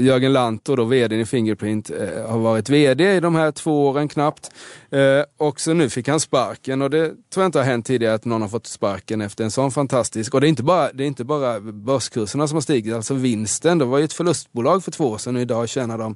Jörgen 0.04 0.34
Lantor, 0.34 0.78
då, 0.78 0.84
vd 0.84 1.16
i 1.16 1.26
Fingerprint, 1.26 1.90
eh, 1.90 2.30
har 2.32 2.40
varit 2.40 2.70
vd 2.70 3.16
i 3.16 3.20
de 3.20 3.36
här 3.36 3.52
två 3.52 3.88
åren 3.88 4.08
knappt. 4.08 4.52
Eh, 4.94 5.24
och 5.38 5.60
så 5.60 5.74
nu 5.74 5.90
fick 5.90 6.08
han 6.08 6.20
sparken 6.20 6.82
och 6.82 6.90
det 6.90 7.08
tror 7.08 7.44
jag 7.44 7.46
inte 7.46 7.60
har 7.60 7.66
hänt 7.66 7.86
tidigare 7.86 8.14
att 8.14 8.26
någon 8.26 8.42
har 8.42 8.50
fått 8.50 8.68
sparken 8.68 9.22
efter 9.22 9.44
en 9.44 9.52
sån 9.52 9.72
fantastisk, 9.72 10.34
och 10.34 10.42
det 10.42 10.48
är 10.48 10.50
inte 10.50 10.64
bara, 10.64 10.94
det 10.94 11.04
är 11.04 11.08
inte 11.08 11.24
bara 11.24 11.60
börskurserna 11.60 12.48
som 12.48 12.56
har 12.56 12.62
stigit, 12.62 12.94
alltså 12.94 13.14
vinsten, 13.14 13.78
det 13.78 13.86
var 13.86 13.98
ju 13.98 14.04
ett 14.04 14.14
förlustbolag 14.14 14.84
för 14.84 14.92
två 14.92 15.10
år 15.10 15.18
sedan 15.18 15.36
och 15.36 15.42
idag 15.42 15.70
tjänar 15.70 15.98
de 15.98 16.16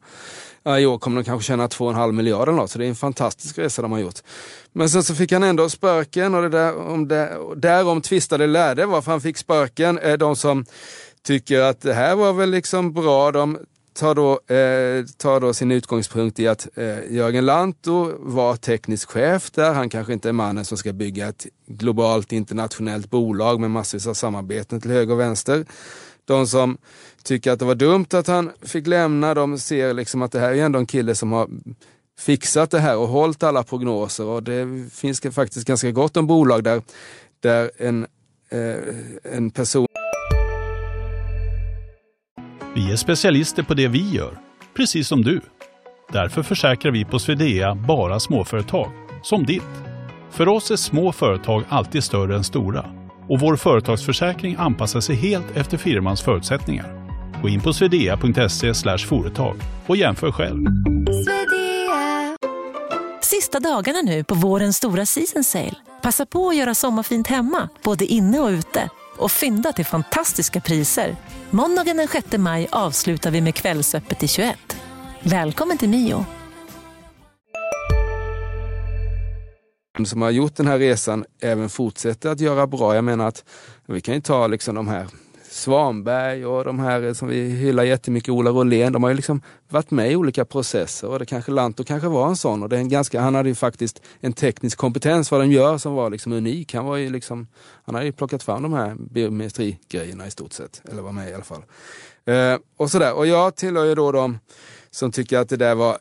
Ja, 0.64 0.80
I 0.80 0.86
år 0.86 0.98
kommer 0.98 1.22
de 1.22 1.24
kanske 1.24 1.48
tjäna 1.48 1.68
2,5 1.68 2.12
miljarder 2.12 2.52
eller 2.52 2.62
något, 2.62 2.72
så 2.72 2.80
det 2.80 2.86
är 2.86 2.90
en 2.90 2.96
fantastisk 2.96 3.58
resa 3.58 3.82
de 3.82 3.92
har 3.92 4.00
gjort. 4.00 4.20
Men 4.74 4.90
sen 4.90 5.04
så 5.04 5.16
fick 5.16 5.32
han 5.32 5.44
ändå 5.44 5.70
sparken 5.70 6.36
och 6.36 6.42
det 6.42 6.50
där, 6.50 6.78
om 6.78 7.08
det, 7.08 7.38
därom 7.56 8.02
tvistade 8.02 8.48
lärde 8.48 8.86
varför 8.86 9.12
han 9.12 9.22
fick 9.22 9.38
sparken. 9.38 10.00
är 10.02 10.18
De 10.18 10.36
som 10.36 10.66
tycker 11.24 11.62
att 11.62 11.82
det 11.82 11.94
här 11.94 12.16
var 12.16 12.34
väl 12.34 12.50
liksom 12.50 12.94
bra, 12.94 13.32
de 13.32 13.58
tar 13.98 14.16
då, 14.16 14.32
eh, 14.32 15.06
tar 15.18 15.40
då 15.40 15.54
sin 15.54 15.72
utgångspunkt 15.72 16.40
i 16.40 16.48
att 16.48 16.68
eh, 16.76 17.14
Jörgen 17.14 17.46
Lantto 17.46 18.14
var 18.20 18.56
teknisk 18.56 19.10
chef 19.10 19.52
där. 19.52 19.74
Han 19.74 19.90
kanske 19.90 20.14
inte 20.14 20.30
är 20.30 20.34
mannen 20.34 20.66
som 20.66 20.78
ska 20.78 20.94
bygga 20.94 21.28
ett 21.28 21.48
globalt 21.68 22.32
internationellt 22.32 23.10
bolag 23.10 23.60
med 23.60 23.72
massvis 23.72 24.08
av 24.08 24.14
samarbeten 24.14 24.82
till 24.82 24.92
höger 24.92 25.14
och 25.14 25.20
vänster. 25.20 25.66
De 26.26 26.48
som 26.48 26.78
tycker 27.24 27.52
att 27.52 27.60
det 27.60 27.66
var 27.66 27.76
dumt 27.76 28.08
att 28.14 28.28
han 28.28 28.52
fick 28.62 28.88
lämna, 28.88 29.34
de 29.34 29.60
ser 29.60 29.94
liksom 29.94 30.22
att 30.22 30.32
det 30.32 30.40
här 30.40 30.54
är 30.54 30.64
ändå 30.66 30.80
en 30.80 30.86
kille 30.86 31.16
som 31.16 31.32
har 31.32 31.50
fixat 32.20 32.72
det 32.72 32.80
här 32.80 32.98
och 32.98 33.08
hållit 33.08 33.44
alla 33.44 33.64
prognoser 33.64 34.26
och 34.26 34.44
det 34.44 34.90
finns 34.94 35.22
faktiskt 35.32 35.68
ganska 35.68 35.92
gott 35.92 36.18
om 36.18 36.28
bolag 36.28 36.64
där, 36.64 36.82
där 37.40 37.72
en, 37.78 38.08
eh, 38.50 38.78
en 39.24 39.52
person... 39.52 39.88
Vi 42.78 42.92
är 42.92 42.96
specialister 42.96 43.64
på 43.64 43.74
det 43.74 43.88
vi 43.88 44.10
gör, 44.10 44.38
precis 44.74 45.08
som 45.08 45.24
du. 45.24 45.42
Därför 46.12 46.44
försäkrar 46.44 46.92
vi 46.92 47.06
på 47.06 47.20
Swedea 47.20 47.76
bara 47.76 48.20
småföretag, 48.20 48.92
som 49.24 49.46
ditt. 49.46 49.64
För 50.32 50.48
oss 50.48 50.72
är 50.72 50.76
små 50.76 51.12
företag 51.12 51.64
alltid 51.70 52.04
större 52.04 52.36
än 52.36 52.44
stora 52.44 52.86
och 53.30 53.40
vår 53.40 53.56
företagsförsäkring 53.56 54.56
anpassar 54.60 55.00
sig 55.00 55.16
helt 55.16 55.58
efter 55.58 55.78
firmans 55.78 56.22
förutsättningar. 56.22 57.10
Gå 57.42 57.50
in 57.50 57.62
på 57.62 57.74
swedea.se 57.74 58.98
företag 58.98 59.56
och 59.88 59.98
jämför 59.98 60.32
själv. 60.32 60.66
Sista 63.22 63.60
dagarna 63.60 64.02
nu 64.02 64.24
på 64.24 64.36
vårens 64.36 64.78
stora 64.78 65.06
season 65.06 65.44
sale. 65.44 65.76
Passa 66.02 66.26
på 66.26 66.50
att 66.50 66.56
göra 66.56 66.74
sommarfint 66.74 67.28
hemma, 67.28 67.70
både 67.84 68.06
inne 68.06 68.40
och 68.40 68.50
ute. 68.50 68.90
Och 69.18 69.32
fynda 69.32 69.74
till 69.74 69.86
fantastiska 69.86 70.62
priser. 70.62 71.16
Måndagen 71.50 71.98
den 71.98 72.08
6 72.08 72.38
maj 72.38 72.68
avslutar 72.72 73.32
vi 73.32 73.42
med 73.42 73.56
Kvällsöppet 73.56 74.24
i 74.24 74.28
21. 74.28 74.58
Välkommen 75.24 75.78
till 75.78 75.90
Mio. 75.90 76.26
som 80.06 80.22
har 80.22 80.32
gjort 80.32 80.56
den 80.56 80.68
här 80.68 80.80
resan 80.80 81.26
även 81.42 81.70
fortsätter 81.70 82.30
att 82.30 82.40
göra 82.40 82.68
bra. 82.68 82.96
Jag 82.96 83.04
menar 83.04 83.28
att 83.28 83.46
vi 83.86 84.02
kan 84.02 84.16
ju 84.16 84.22
ta 84.22 84.48
liksom 84.48 84.76
de 84.76 84.88
här 84.88 85.08
Svanberg 85.58 86.46
och 86.46 86.64
de 86.64 86.80
här 86.80 87.14
som 87.14 87.28
vi 87.28 87.50
hyllar 87.50 87.84
jättemycket, 87.84 88.30
Ola 88.30 88.50
Rolén, 88.50 88.94
de 88.94 89.04
har 89.04 89.10
ju 89.10 89.16
liksom 89.16 89.42
varit 89.70 89.92
med 89.92 90.12
i 90.12 90.16
olika 90.16 90.46
processer 90.46 91.08
och 91.08 91.20
det 91.20 91.26
kanske 91.26 91.52
Lantto 91.52 91.84
kanske 91.84 92.08
var 92.08 92.28
en 92.28 92.36
sån. 92.36 92.64
Och 92.64 92.70
det 92.70 92.76
är 92.76 92.80
en 92.80 92.90
ganska, 92.90 93.22
han 93.22 93.36
hade 93.36 93.50
ju 93.50 93.56
faktiskt 93.56 94.02
en 94.20 94.34
teknisk 94.34 94.78
kompetens 94.78 95.32
vad 95.32 95.42
de 95.42 95.52
gör 95.52 95.78
som 95.78 95.94
var 95.94 96.10
liksom 96.10 96.32
unik. 96.34 96.74
Han, 96.74 96.86
var 96.86 96.96
ju 96.96 97.10
liksom, 97.10 97.48
han 97.86 97.96
hade 97.96 98.08
ju 98.08 98.12
plockat 98.12 98.44
fram 98.44 98.64
de 98.64 98.74
här 98.74 98.96
biometrigrejerna 98.96 100.28
i 100.28 100.32
stort 100.32 100.54
sett, 100.54 100.82
eller 100.92 101.02
var 101.02 101.12
med 101.12 101.30
i 101.30 101.34
alla 101.34 101.44
fall. 101.44 101.64
Eh, 102.26 102.60
och 102.78 102.92
sådär. 102.92 103.14
Och 103.14 103.28
jag 103.28 103.56
tillhör 103.56 103.86
ju 103.86 103.96
då 103.96 104.12
de 104.12 104.40
som 104.92 105.12
tycker 105.12 105.38
att 105.38 105.50
det 105.50 105.58
där 105.58 105.76
var 105.76 105.98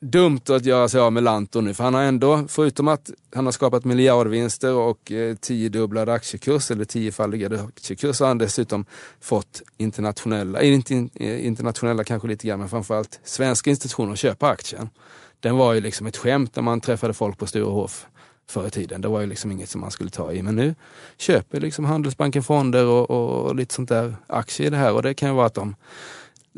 dumt 0.00 0.40
att 0.48 0.64
göra 0.64 0.88
sig 0.88 1.00
av 1.00 1.12
med 1.12 1.22
Lanto 1.22 1.60
nu, 1.60 1.74
för 1.74 1.84
han 1.84 1.94
har 1.94 2.02
ändå, 2.02 2.44
förutom 2.48 2.88
att 2.88 3.10
han 3.34 3.44
har 3.44 3.52
skapat 3.52 3.84
miljardvinster 3.84 4.74
och 4.74 5.12
eh, 5.12 5.36
tiodubblad 5.36 6.08
aktiekurs, 6.08 6.70
eller 6.70 6.84
tiofaldigade 6.84 7.62
aktiekurs, 7.62 8.16
så 8.16 8.24
har 8.24 8.28
han 8.28 8.38
dessutom 8.38 8.84
fått 9.20 9.62
internationella, 9.76 10.60
eh, 10.60 10.74
inte 10.74 11.08
eh, 11.14 11.46
internationella 11.46 12.04
kanske 12.04 12.28
lite 12.28 12.46
grann, 12.46 12.58
men 12.58 12.68
framförallt 12.68 13.20
svenska 13.24 13.70
institutioner 13.70 14.12
att 14.12 14.18
köpa 14.18 14.48
aktien. 14.48 14.90
Den 15.40 15.56
var 15.56 15.72
ju 15.72 15.80
liksom 15.80 16.06
ett 16.06 16.16
skämt 16.16 16.56
när 16.56 16.62
man 16.62 16.80
träffade 16.80 17.14
folk 17.14 17.38
på 17.38 17.46
Sturehof 17.46 18.06
förr 18.48 18.66
i 18.66 18.70
tiden. 18.70 19.00
Det 19.00 19.08
var 19.08 19.20
ju 19.20 19.26
liksom 19.26 19.52
inget 19.52 19.68
som 19.68 19.80
man 19.80 19.90
skulle 19.90 20.10
ta 20.10 20.32
i. 20.32 20.42
Men 20.42 20.56
nu 20.56 20.74
köper 21.16 21.60
liksom 21.60 21.84
Handelsbanken 21.84 22.42
fonder 22.42 22.86
och, 22.86 23.10
och, 23.10 23.46
och 23.46 23.54
lite 23.54 23.74
sånt 23.74 23.88
där 23.88 24.16
aktier 24.26 24.66
i 24.66 24.70
det 24.70 24.76
här 24.76 24.92
och 24.92 25.02
det 25.02 25.14
kan 25.14 25.28
ju 25.28 25.34
vara 25.34 25.46
att 25.46 25.54
de 25.54 25.76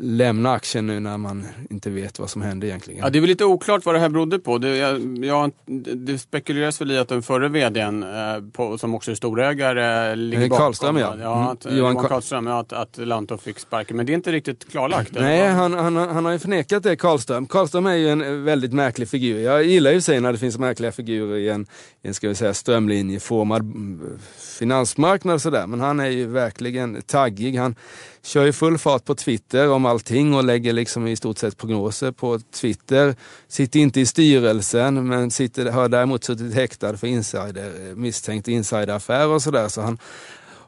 lämna 0.01 0.51
aktien 0.51 0.87
nu 0.87 0.99
när 0.99 1.17
man 1.17 1.45
inte 1.69 1.89
vet 1.89 2.19
vad 2.19 2.29
som 2.29 2.41
händer 2.41 2.67
egentligen. 2.67 3.03
Ja, 3.03 3.09
det 3.09 3.19
är 3.19 3.21
väl 3.21 3.29
lite 3.29 3.45
oklart 3.45 3.85
vad 3.85 3.95
det 3.95 3.99
här 3.99 4.09
berodde 4.09 4.39
på. 4.39 4.57
Det, 4.57 4.77
jag, 4.77 5.25
jag, 5.25 5.51
det 5.95 6.17
spekuleras 6.17 6.81
väl 6.81 6.91
i 6.91 6.97
att 6.97 7.07
den 7.07 7.21
förre 7.21 7.47
vdn, 7.47 8.03
eh, 8.03 8.09
på, 8.53 8.77
som 8.77 8.95
också 8.95 9.11
är 9.11 9.15
storägare, 9.15 10.15
ligger 10.15 10.43
eh, 10.43 10.49
bakom. 10.49 10.65
Karlström 10.65 10.97
ja. 10.97 11.15
ja 11.21 11.51
att, 11.51 11.65
mm. 11.65 11.77
Johan, 11.77 11.95
Karlström, 11.95 12.47
ja, 12.47 12.59
att, 12.59 12.73
att 12.73 12.97
Lanto 12.97 13.37
fick 13.37 13.59
sparken. 13.59 13.97
Men 13.97 14.05
det 14.05 14.11
är 14.11 14.15
inte 14.15 14.31
riktigt 14.31 14.71
klarlagt. 14.71 15.11
Nej, 15.13 15.47
han, 15.47 15.73
han, 15.73 15.95
han 15.95 16.25
har 16.25 16.31
ju 16.31 16.39
förnekat 16.39 16.83
det, 16.83 16.95
Karlström. 16.95 17.47
Karlström 17.47 17.85
är 17.85 17.95
ju 17.95 18.09
en 18.09 18.43
väldigt 18.43 18.73
märklig 18.73 19.09
figur. 19.09 19.39
Jag 19.39 19.63
gillar 19.63 19.91
ju 19.91 20.01
sig 20.01 20.21
när 20.21 20.31
det 20.31 20.37
finns 20.37 20.57
märkliga 20.57 20.91
figurer 20.91 21.37
i 21.37 21.49
en, 21.49 21.65
en 22.01 22.13
ska 22.13 22.27
vi 22.27 22.35
säga, 22.35 22.53
strömlinjeformad 22.53 23.61
mm, 23.61 24.19
finansmarknad 24.59 25.35
och 25.35 25.41
sådär. 25.41 25.67
Men 25.67 25.79
han 25.79 25.99
är 25.99 26.09
ju 26.09 26.27
verkligen 26.27 27.01
taggig. 27.01 27.55
Han 27.55 27.75
kör 28.23 28.45
ju 28.45 28.53
full 28.53 28.77
fart 28.77 29.05
på 29.05 29.15
Twitter 29.15 29.69
om 29.69 29.85
allting 29.89 30.33
och 30.33 30.43
lägger 30.43 30.73
liksom 30.73 31.07
i 31.07 31.15
stort 31.15 31.37
sett 31.37 31.57
prognoser 31.57 32.11
på 32.11 32.39
Twitter. 32.39 33.15
Sitter 33.47 33.79
inte 33.79 33.99
i 33.99 34.05
styrelsen 34.05 35.07
men 35.07 35.31
sitter, 35.31 35.71
har 35.71 35.89
däremot 35.89 36.23
suttit 36.23 36.53
häktad 36.53 36.97
för 36.97 37.07
insider, 37.07 37.95
misstänkt 37.95 38.47
insideraffär 38.47 39.27
och 39.27 39.41
sådär. 39.41 39.67
Så 39.67 39.81
han, 39.81 39.97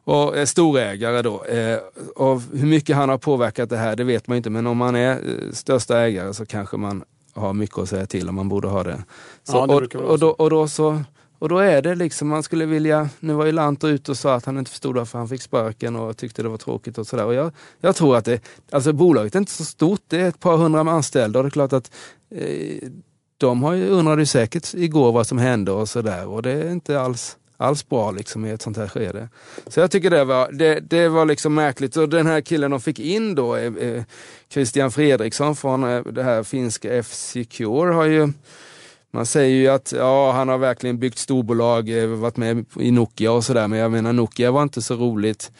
och 0.03 0.37
är 0.37 0.45
storägare 0.45 1.21
då. 1.21 1.43
Eh, 1.43 1.79
och 2.15 2.41
hur 2.53 2.67
mycket 2.67 2.95
han 2.95 3.09
har 3.09 3.17
påverkat 3.17 3.69
det 3.69 3.77
här 3.77 3.95
det 3.95 4.03
vet 4.03 4.27
man 4.27 4.37
inte 4.37 4.49
men 4.49 4.67
om 4.67 4.77
man 4.77 4.95
är 4.95 5.11
eh, 5.11 5.51
största 5.51 5.99
ägare 5.99 6.33
så 6.33 6.45
kanske 6.45 6.77
man 6.77 7.03
har 7.33 7.53
mycket 7.53 7.77
att 7.77 7.89
säga 7.89 8.05
till 8.05 8.29
om 8.29 8.35
man 8.35 8.49
borde 8.49 8.67
ha 8.67 8.83
det. 8.83 9.03
Så, 9.43 9.57
ja, 9.57 9.79
det 9.79 9.97
och, 9.97 10.11
och, 10.11 10.19
då, 10.19 10.29
och 10.29 10.49
då 10.49 10.67
så 10.67 11.03
och 11.41 11.49
då 11.49 11.57
är 11.57 11.81
det 11.81 11.95
liksom, 11.95 12.27
man 12.27 12.43
skulle 12.43 12.65
vilja, 12.65 13.09
nu 13.19 13.33
var 13.33 13.45
ju 13.45 13.51
Lantto 13.51 13.87
ute 13.87 14.11
och 14.11 14.17
sa 14.17 14.33
att 14.33 14.45
han 14.45 14.57
inte 14.57 14.71
förstod 14.71 14.97
varför 14.97 15.17
han 15.17 15.27
fick 15.27 15.41
sparken 15.41 15.95
och 15.95 16.17
tyckte 16.17 16.43
det 16.43 16.49
var 16.49 16.57
tråkigt 16.57 16.97
och 16.97 17.07
sådär. 17.07 17.25
Och 17.25 17.33
jag, 17.33 17.51
jag 17.79 17.95
tror 17.95 18.17
att 18.17 18.25
det, 18.25 18.41
alltså 18.71 18.93
bolaget 18.93 19.35
är 19.35 19.39
inte 19.39 19.51
så 19.51 19.65
stort, 19.65 20.01
det 20.07 20.21
är 20.21 20.27
ett 20.27 20.39
par 20.39 20.57
hundra 20.57 20.79
anställda 20.79 21.39
och 21.39 21.43
det 21.43 21.47
är 21.47 21.51
klart 21.51 21.73
att 21.73 21.91
eh, 22.35 22.89
de 23.37 23.63
har 23.63 23.73
ju, 23.73 23.87
undrade 23.87 24.21
ju 24.21 24.25
säkert 24.25 24.73
igår 24.73 25.11
vad 25.11 25.27
som 25.27 25.37
hände 25.37 25.71
och 25.71 25.89
sådär 25.89 26.27
och 26.27 26.41
det 26.41 26.51
är 26.51 26.71
inte 26.71 27.01
alls 27.01 27.37
alls 27.57 27.89
bra 27.89 28.11
liksom, 28.11 28.45
i 28.45 28.49
ett 28.49 28.61
sånt 28.61 28.77
här 28.77 28.87
skede. 28.87 29.29
Så 29.67 29.79
jag 29.79 29.91
tycker 29.91 30.09
det 30.09 30.23
var, 30.23 30.51
det, 30.51 30.79
det 30.79 31.09
var 31.09 31.25
liksom 31.25 31.53
märkligt. 31.53 31.97
Och 31.97 32.09
den 32.09 32.27
här 32.27 32.41
killen 32.41 32.71
de 32.71 32.81
fick 32.81 32.99
in 32.99 33.35
då, 33.35 33.55
eh, 33.55 33.73
eh 33.73 34.03
Christian 34.49 34.91
Fredriksson 34.91 35.55
från 35.55 35.83
eh, 35.83 36.03
det 36.03 36.23
här 36.23 36.43
finska 36.43 36.93
F-Secure 36.93 37.93
har 37.93 38.05
ju 38.05 38.33
man 39.11 39.25
säger 39.25 39.55
ju 39.55 39.67
att 39.67 39.93
ja, 39.97 40.31
han 40.31 40.47
har 40.47 40.57
verkligen 40.57 40.99
byggt 40.99 41.17
storbolag, 41.17 42.03
eh, 42.03 42.07
varit 42.07 42.37
med 42.37 42.65
i 42.79 42.91
Nokia 42.91 43.31
och 43.31 43.43
sådär, 43.43 43.67
men 43.67 43.79
jag 43.79 43.91
menar 43.91 44.13
Nokia 44.13 44.51
var 44.51 44.63
inte 44.63 44.81
så 44.81 44.95
roligt 44.95 45.51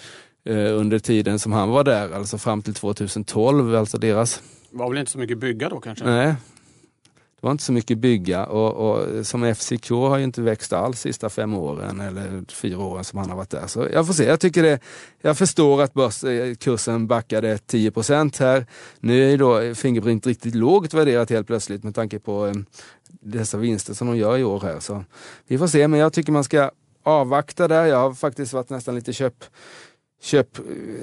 eh, 0.46 0.56
under 0.56 1.00
tiden 1.00 1.40
som 1.40 1.52
han 1.52 1.70
var 1.70 1.84
där, 1.84 2.12
alltså 2.16 2.38
fram 2.38 2.62
till 2.62 2.74
2012, 2.74 3.76
alltså 3.76 3.98
deras... 3.98 4.42
Var 4.72 4.90
väl 4.90 4.98
inte 4.98 5.12
så 5.12 5.20
mycket 5.20 5.38
bygga 5.38 5.70
då 5.70 5.80
kanske? 5.80 6.06
Nej, 6.06 6.36
det 7.42 7.48
var 7.48 7.52
inte 7.52 7.64
så 7.64 7.74
mycket 7.74 7.98
bygga 7.98 8.46
och, 8.46 8.92
och 8.92 9.26
som 9.26 9.56
FCK 9.56 9.90
har 9.90 10.18
ju 10.18 10.24
inte 10.24 10.42
växt 10.42 10.74
alls 10.74 11.00
sista 11.00 11.30
fem 11.30 11.54
åren 11.54 12.00
eller 12.00 12.52
fyra 12.52 12.80
åren 12.80 13.04
som 13.04 13.20
han 13.20 13.30
har 13.30 13.38
varit 13.38 13.50
där. 13.50 13.68
Så 13.68 13.88
jag 13.94 14.08
får 14.08 14.14
se, 14.14 14.24
jag 14.24 14.40
tycker 14.40 14.64
det, 14.64 14.80
jag 15.22 15.38
förstår 15.38 15.82
att 15.82 15.94
börskursen 15.94 16.96
eh, 16.96 17.08
backade 17.08 17.56
10% 17.56 18.40
här. 18.40 18.66
Nu 19.00 19.26
är 19.26 19.30
ju 19.30 19.38
då 19.38 19.76
Fingerprint 19.76 20.28
riktigt 20.28 20.56
lågt 20.56 20.94
värderat 20.94 21.30
helt 21.30 21.48
plötsligt 21.48 21.84
med 21.84 21.96
tanke 21.96 22.20
på 22.20 22.48
eh, 22.48 22.54
dessa 23.22 23.58
vinster 23.58 23.94
som 23.94 24.08
de 24.08 24.18
gör 24.18 24.38
i 24.38 24.44
år 24.44 24.60
här. 24.60 24.80
Så 24.80 25.04
vi 25.48 25.58
får 25.58 25.68
se, 25.68 25.88
men 25.88 26.00
jag 26.00 26.14
tycker 26.14 26.32
man 26.32 26.44
ska 26.44 26.72
avvakta 27.04 27.68
där. 27.68 27.86
Jag 27.86 27.98
har 27.98 28.14
faktiskt 28.14 28.54
varit 28.54 28.70
nästan 28.70 28.96
lite 28.96 29.14
köp 29.14 29.44
köp, 30.22 30.48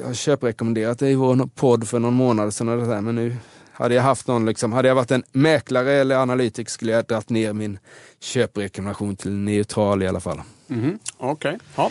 jag 0.00 0.07
har 0.07 0.14
köprekommenderat 0.14 0.99
det 0.99 1.11
i 1.11 1.14
vår 1.14 1.49
podd 1.54 1.88
för 1.88 1.99
någon 1.99 2.14
månad 2.14 2.54
sedan. 2.54 3.04
Men 3.04 3.14
nu 3.14 3.37
hade 3.78 3.94
jag 3.94 4.02
haft 4.02 4.26
någon, 4.26 4.47
liksom, 4.47 4.73
hade 4.73 4.88
jag 4.88 4.94
varit 4.94 5.11
en 5.11 5.23
mäklare 5.32 5.92
eller 5.92 6.16
analytiker 6.16 6.70
skulle 6.70 6.92
jag 6.92 7.04
dragit 7.04 7.30
ner 7.30 7.52
min 7.52 7.78
köprekommendation 8.20 9.16
till 9.16 9.32
neutral 9.32 10.02
i 10.02 10.06
alla 10.06 10.20
fall. 10.20 10.40
Mm, 10.70 10.99
Okej. 11.18 11.32
Okay. 11.32 11.58
Ja. 11.76 11.90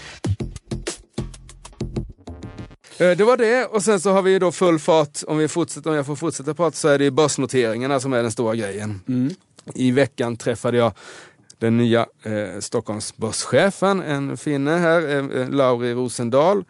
Eh, 3.00 3.18
det 3.18 3.24
var 3.24 3.38
det 3.38 3.66
och 3.66 3.84
sen 3.84 4.00
så 4.00 4.12
har 4.12 4.22
vi 4.22 4.40
då 4.40 4.52
full 4.52 4.80
fart, 4.80 5.20
om, 5.28 5.38
vi 5.38 5.48
fortsätter, 5.48 5.90
om 5.90 5.96
jag 5.96 6.06
får 6.06 6.16
fortsätta 6.16 6.54
prata 6.54 6.76
så 6.76 6.88
är 6.88 7.00
det 7.00 7.12
börsnoteringarna 7.12 8.00
som 8.00 8.14
är 8.14 8.22
den 8.22 8.32
stora 8.32 8.56
grejen. 8.56 9.02
Mm. 9.08 9.34
I 9.76 9.92
veckan 9.92 10.38
träffade 10.38 10.78
jag 10.78 10.92
den 11.60 11.78
nya 11.78 12.06
eh, 12.24 12.60
Stockholmsbörschefen, 12.60 14.02
en 14.02 14.38
finne 14.38 14.78
här, 14.78 15.02
eh, 15.10 15.42
eh 15.42 15.50
Lauri 15.50 15.94
Rosendal, 15.94 16.64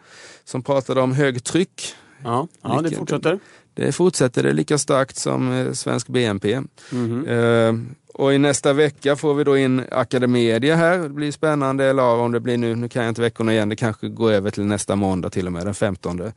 som 0.44 0.62
pratade 0.62 1.00
om 1.00 1.12
högtryck. 1.12 1.94
Ja, 2.24 2.48
ja 2.62 2.80
det 2.82 2.90
fortsätter. 2.90 3.38
Det 3.78 3.92
fortsätter 3.92 4.42
det 4.42 4.52
lika 4.52 4.78
starkt 4.78 5.16
som 5.16 5.52
eh, 5.52 5.72
svensk 5.72 6.08
BNP. 6.08 6.60
Mm. 6.92 7.26
Eh, 7.26 7.74
och 8.14 8.34
i 8.34 8.38
nästa 8.38 8.72
vecka 8.72 9.16
får 9.16 9.34
vi 9.34 9.44
då 9.44 9.56
in 9.56 9.82
Academedia 9.90 10.76
här. 10.76 10.98
Det 10.98 11.08
blir 11.08 11.32
spännande, 11.32 11.84
eller 11.84 12.02
om 12.02 12.32
det 12.32 12.40
blir 12.40 12.58
nu, 12.58 12.74
nu 12.74 12.88
kan 12.88 13.02
jag 13.02 13.10
inte 13.10 13.20
veckorna 13.20 13.52
igen, 13.52 13.68
det 13.68 13.76
kanske 13.76 14.08
går 14.08 14.32
över 14.32 14.50
till 14.50 14.64
nästa 14.64 14.96
måndag 14.96 15.30
till 15.30 15.46
och 15.46 15.52
med, 15.52 15.66
den 15.66 15.74
15. 15.74 16.32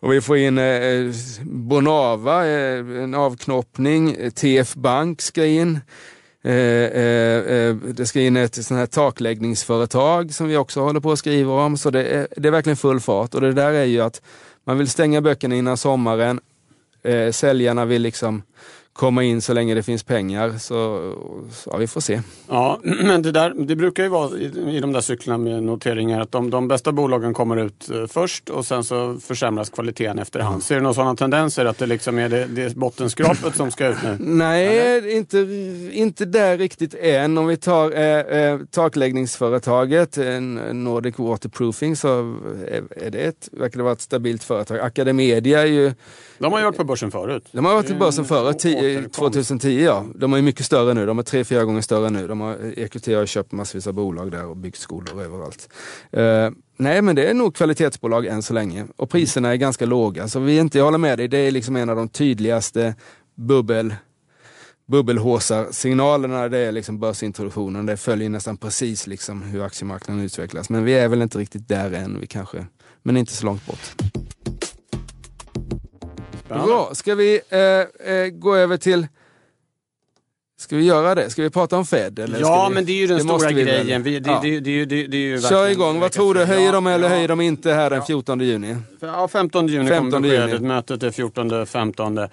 Och 0.00 0.12
vi 0.12 0.20
får 0.20 0.36
in 0.36 0.58
eh, 0.58 1.12
Bonava, 1.42 2.46
eh, 2.46 2.78
en 2.78 3.14
avknoppning, 3.14 4.30
TF 4.34 4.74
Bank 4.74 5.20
ska 5.22 5.46
in. 5.46 5.80
Eh, 6.44 6.52
eh, 6.52 7.38
eh, 7.38 7.74
det 7.74 8.06
ska 8.06 8.20
in 8.20 8.36
ett 8.36 8.54
sånt 8.54 8.78
här 8.78 8.86
takläggningsföretag 8.86 10.34
som 10.34 10.48
vi 10.48 10.56
också 10.56 10.80
håller 10.80 11.00
på 11.00 11.12
att 11.12 11.18
skriva 11.18 11.52
om. 11.52 11.76
Så 11.76 11.90
det 11.90 12.04
är, 12.04 12.28
det 12.36 12.48
är 12.48 12.52
verkligen 12.52 12.76
full 12.76 13.00
fart 13.00 13.34
och 13.34 13.40
det 13.40 13.52
där 13.52 13.72
är 13.72 13.84
ju 13.84 14.00
att 14.00 14.22
man 14.64 14.78
vill 14.78 14.88
stänga 14.88 15.20
böckerna 15.20 15.54
innan 15.54 15.76
sommaren 15.76 16.40
eh, 17.06 17.30
säljarna 17.32 17.84
vill 17.84 18.02
liksom 18.02 18.42
komma 18.96 19.22
in 19.22 19.42
så 19.42 19.52
länge 19.52 19.74
det 19.74 19.82
finns 19.82 20.02
pengar. 20.02 20.58
Så, 20.58 21.12
ja, 21.66 21.76
vi 21.76 21.86
får 21.86 22.00
se. 22.00 22.20
Ja, 22.48 22.80
men 22.82 23.22
det, 23.22 23.32
där, 23.32 23.52
det 23.56 23.76
brukar 23.76 24.02
ju 24.02 24.08
vara 24.08 24.38
i, 24.38 24.76
i 24.76 24.80
de 24.80 24.92
där 24.92 25.00
cyklerna 25.00 25.38
med 25.38 25.62
noteringar 25.62 26.20
att 26.20 26.32
de, 26.32 26.50
de 26.50 26.68
bästa 26.68 26.92
bolagen 26.92 27.34
kommer 27.34 27.56
ut 27.56 27.90
eh, 27.90 28.06
först 28.06 28.50
och 28.50 28.66
sen 28.66 28.84
så 28.84 29.16
försämras 29.20 29.70
kvaliteten 29.70 30.18
efterhand. 30.18 30.52
Mm. 30.52 30.60
Ser 30.60 30.74
du 30.74 30.80
några 30.80 30.94
sådana 30.94 31.16
tendenser 31.16 31.64
att 31.64 31.78
det 31.78 31.86
liksom 31.86 32.18
är 32.18 32.28
det, 32.28 32.46
det 32.46 32.74
bottenskrapet 32.74 33.56
som 33.56 33.70
ska 33.70 33.86
ut 33.86 33.96
nu? 34.02 34.16
Nej, 34.20 35.16
inte, 35.16 35.38
inte 35.92 36.24
där 36.24 36.58
riktigt 36.58 36.94
än. 36.94 37.38
Om 37.38 37.46
vi 37.46 37.56
tar 37.56 37.92
eh, 37.92 38.40
eh, 38.40 38.60
takläggningsföretaget 38.70 40.18
eh, 40.18 40.40
Nordic 40.72 41.18
Waterproofing 41.18 41.96
så 41.96 42.08
är, 42.68 42.82
är 43.04 43.10
det 43.10 43.18
ett, 43.18 43.48
verkar 43.52 43.76
det 43.76 43.82
vara 43.82 43.92
ett 43.92 44.00
stabilt 44.00 44.44
företag. 44.44 44.78
Academedia 44.78 45.62
är 45.62 45.66
ju 45.66 45.92
de 46.38 46.52
har 46.52 46.58
ju 46.58 46.64
varit 46.64 46.76
på 46.76 46.84
börsen 46.84 47.10
förut. 47.10 47.44
De 47.52 47.64
har 47.64 47.74
varit 47.74 47.88
på 47.88 47.94
börsen 47.94 48.24
förut, 48.24 48.60
2010 49.12 49.84
ja. 49.84 50.04
De 50.14 50.32
är 50.32 50.42
mycket 50.42 50.66
större 50.66 50.94
nu, 50.94 51.06
de 51.06 51.18
är 51.18 51.22
tre, 51.22 51.44
fyra 51.44 51.64
gånger 51.64 51.80
större 51.80 52.10
nu. 52.10 52.26
De 52.26 52.40
har, 52.40 52.78
EQT 52.78 53.06
har 53.06 53.26
köpt 53.26 53.52
massvis 53.52 53.86
av 53.86 53.94
bolag 53.94 54.30
där 54.30 54.46
och 54.46 54.56
byggt 54.56 54.78
skolor 54.78 55.22
överallt. 55.22 55.68
Uh, 56.16 56.50
nej 56.76 57.02
men 57.02 57.16
det 57.16 57.30
är 57.30 57.34
nog 57.34 57.54
kvalitetsbolag 57.54 58.26
än 58.26 58.42
så 58.42 58.54
länge. 58.54 58.86
Och 58.96 59.10
priserna 59.10 59.52
är 59.52 59.56
ganska 59.56 59.86
låga. 59.86 60.28
Så 60.28 60.40
vi 60.40 60.58
inte, 60.58 60.78
jag 60.78 60.84
håller 60.84 60.98
med 60.98 61.18
dig, 61.18 61.28
det 61.28 61.38
är 61.38 61.50
liksom 61.50 61.76
en 61.76 61.90
av 61.90 61.96
de 61.96 62.08
tydligaste 62.08 62.94
bubbel 63.34 63.94
bubbelhåsar-signalerna 64.86 66.48
det 66.48 66.58
är 66.58 66.72
liksom 66.72 66.98
börsintroduktionen. 66.98 67.86
Det 67.86 67.96
följer 67.96 68.28
nästan 68.28 68.56
precis 68.56 69.06
liksom 69.06 69.42
hur 69.42 69.62
aktiemarknaden 69.62 70.24
utvecklas. 70.24 70.70
Men 70.70 70.84
vi 70.84 70.94
är 70.94 71.08
väl 71.08 71.22
inte 71.22 71.38
riktigt 71.38 71.68
där 71.68 71.92
än, 71.92 72.20
vi 72.20 72.26
kanske, 72.26 72.66
men 73.02 73.16
inte 73.16 73.32
så 73.32 73.46
långt 73.46 73.66
bort. 73.66 74.02
Bra, 76.48 76.90
ska 76.92 77.14
vi 77.14 77.40
eh, 77.48 77.60
eh, 78.12 78.28
gå 78.28 78.56
över 78.56 78.76
till 78.76 79.06
Ska 80.58 80.76
vi 80.76 80.84
göra 80.84 81.14
det? 81.14 81.30
Ska 81.30 81.42
vi 81.42 81.50
prata 81.50 81.78
om 81.78 81.86
Fed? 81.86 82.18
Eller 82.18 82.40
ja, 82.40 82.66
vi, 82.68 82.74
men 82.74 82.84
det 82.84 82.92
är 82.92 82.96
ju 82.96 83.06
den 83.06 83.20
stora 83.20 83.52
grejen. 83.52 84.02
Vi, 84.02 84.20
det, 84.20 84.30
ja. 84.30 84.40
det, 84.42 84.60
det, 84.60 84.84
det, 84.84 85.06
det, 85.06 85.16
är 85.16 85.20
ju 85.20 85.40
Kör 85.40 85.68
igång. 85.68 86.00
Vad 86.00 86.12
tror 86.12 86.34
du? 86.34 86.44
Höjer 86.44 86.72
de 86.72 86.86
eller 86.86 87.08
ja. 87.08 87.14
höjer 87.14 87.28
de 87.28 87.40
inte 87.40 87.72
här 87.72 87.90
den 87.90 88.02
14 88.02 88.40
juni? 88.40 88.76
Ja, 89.00 89.28
15 89.28 89.68
juni 89.68 89.88
15 89.88 90.10
kommer 90.10 90.28
beskedet. 90.28 90.62
Mötet 90.62 91.02
är 91.02 91.10
14-15. 91.10 92.28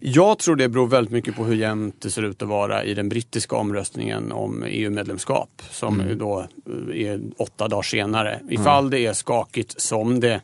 Jag 0.00 0.38
tror 0.38 0.56
det 0.56 0.68
beror 0.68 0.86
väldigt 0.86 1.12
mycket 1.12 1.36
på 1.36 1.44
hur 1.44 1.54
jämnt 1.54 2.02
det 2.02 2.10
ser 2.10 2.22
ut 2.22 2.42
att 2.42 2.48
vara 2.48 2.84
i 2.84 2.94
den 2.94 3.08
brittiska 3.08 3.56
omröstningen 3.56 4.32
om 4.32 4.64
EU-medlemskap. 4.66 5.62
Som 5.70 6.00
mm. 6.00 6.18
då 6.18 6.46
är 6.94 7.20
åtta 7.36 7.68
dagar 7.68 7.82
senare. 7.82 8.40
Ifall 8.50 8.78
mm. 8.78 8.90
det 8.90 9.06
är 9.06 9.12
skakigt 9.12 9.80
som 9.80 10.20
det 10.20 10.40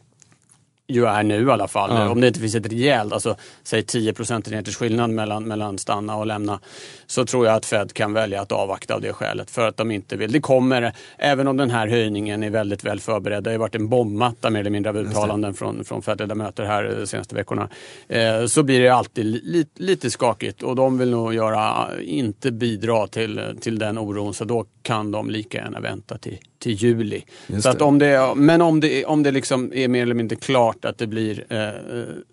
ju 0.88 1.06
är 1.06 1.22
nu 1.22 1.46
i 1.46 1.50
alla 1.50 1.68
fall. 1.68 1.90
Ja. 1.90 2.08
Om 2.08 2.20
det 2.20 2.26
inte 2.26 2.40
finns 2.40 2.54
ett 2.54 2.72
rejält, 2.72 3.12
alltså 3.12 3.36
säg 3.62 3.82
10 3.82 4.12
procentenheters 4.12 4.76
skillnad 4.76 5.10
mellan, 5.10 5.44
mellan 5.44 5.78
stanna 5.78 6.16
och 6.16 6.26
lämna. 6.26 6.60
Så 7.06 7.26
tror 7.26 7.46
jag 7.46 7.54
att 7.54 7.66
Fed 7.66 7.92
kan 7.92 8.12
välja 8.12 8.40
att 8.40 8.52
avvakta 8.52 8.94
av 8.94 9.00
det 9.00 9.12
skälet. 9.12 9.50
För 9.50 9.68
att 9.68 9.76
de 9.76 9.90
inte 9.90 10.16
vill. 10.16 10.32
Det 10.32 10.40
kommer, 10.40 10.92
även 11.18 11.48
om 11.48 11.56
den 11.56 11.70
här 11.70 11.88
höjningen 11.88 12.42
är 12.42 12.50
väldigt 12.50 12.84
väl 12.84 13.00
förberedd. 13.00 13.44
Det 13.44 13.50
har 13.50 13.52
ju 13.52 13.58
varit 13.58 13.74
en 13.74 13.88
bombmatta 13.88 14.50
mer 14.50 14.60
eller 14.60 14.70
mindre 14.70 14.90
av 14.90 14.96
uttalanden 14.96 15.54
från, 15.54 15.84
från 15.84 16.02
Fed-ledamöter 16.02 16.64
här 16.64 16.96
de 17.00 17.06
senaste 17.06 17.34
veckorna. 17.34 17.68
Eh, 18.08 18.46
så 18.46 18.62
blir 18.62 18.80
det 18.80 18.88
alltid 18.88 19.26
li, 19.26 19.66
lite 19.74 20.10
skakigt 20.10 20.62
och 20.62 20.76
de 20.76 20.98
vill 20.98 21.10
nog 21.10 21.34
göra, 21.34 21.88
inte 22.00 22.52
bidra 22.52 23.06
till, 23.06 23.56
till 23.60 23.78
den 23.78 23.98
oron. 23.98 24.34
Så 24.34 24.44
då 24.44 24.66
kan 24.82 25.10
de 25.10 25.30
lika 25.30 25.58
gärna 25.58 25.80
vänta 25.80 26.18
till, 26.18 26.38
till 26.64 26.72
juli. 26.72 27.24
Just 27.46 27.62
Så 27.62 27.68
att 27.68 27.78
det. 27.78 27.84
om 27.84 27.98
det, 27.98 28.34
men 28.36 28.62
om 28.62 28.80
det, 28.80 29.04
om 29.04 29.22
det 29.22 29.30
liksom 29.30 29.72
är 29.74 29.88
mer 29.88 30.02
eller 30.02 30.14
mindre 30.14 30.36
klart 30.36 30.84
att 30.84 30.98
det 30.98 31.06
blir 31.06 31.44
eh, 31.48 31.68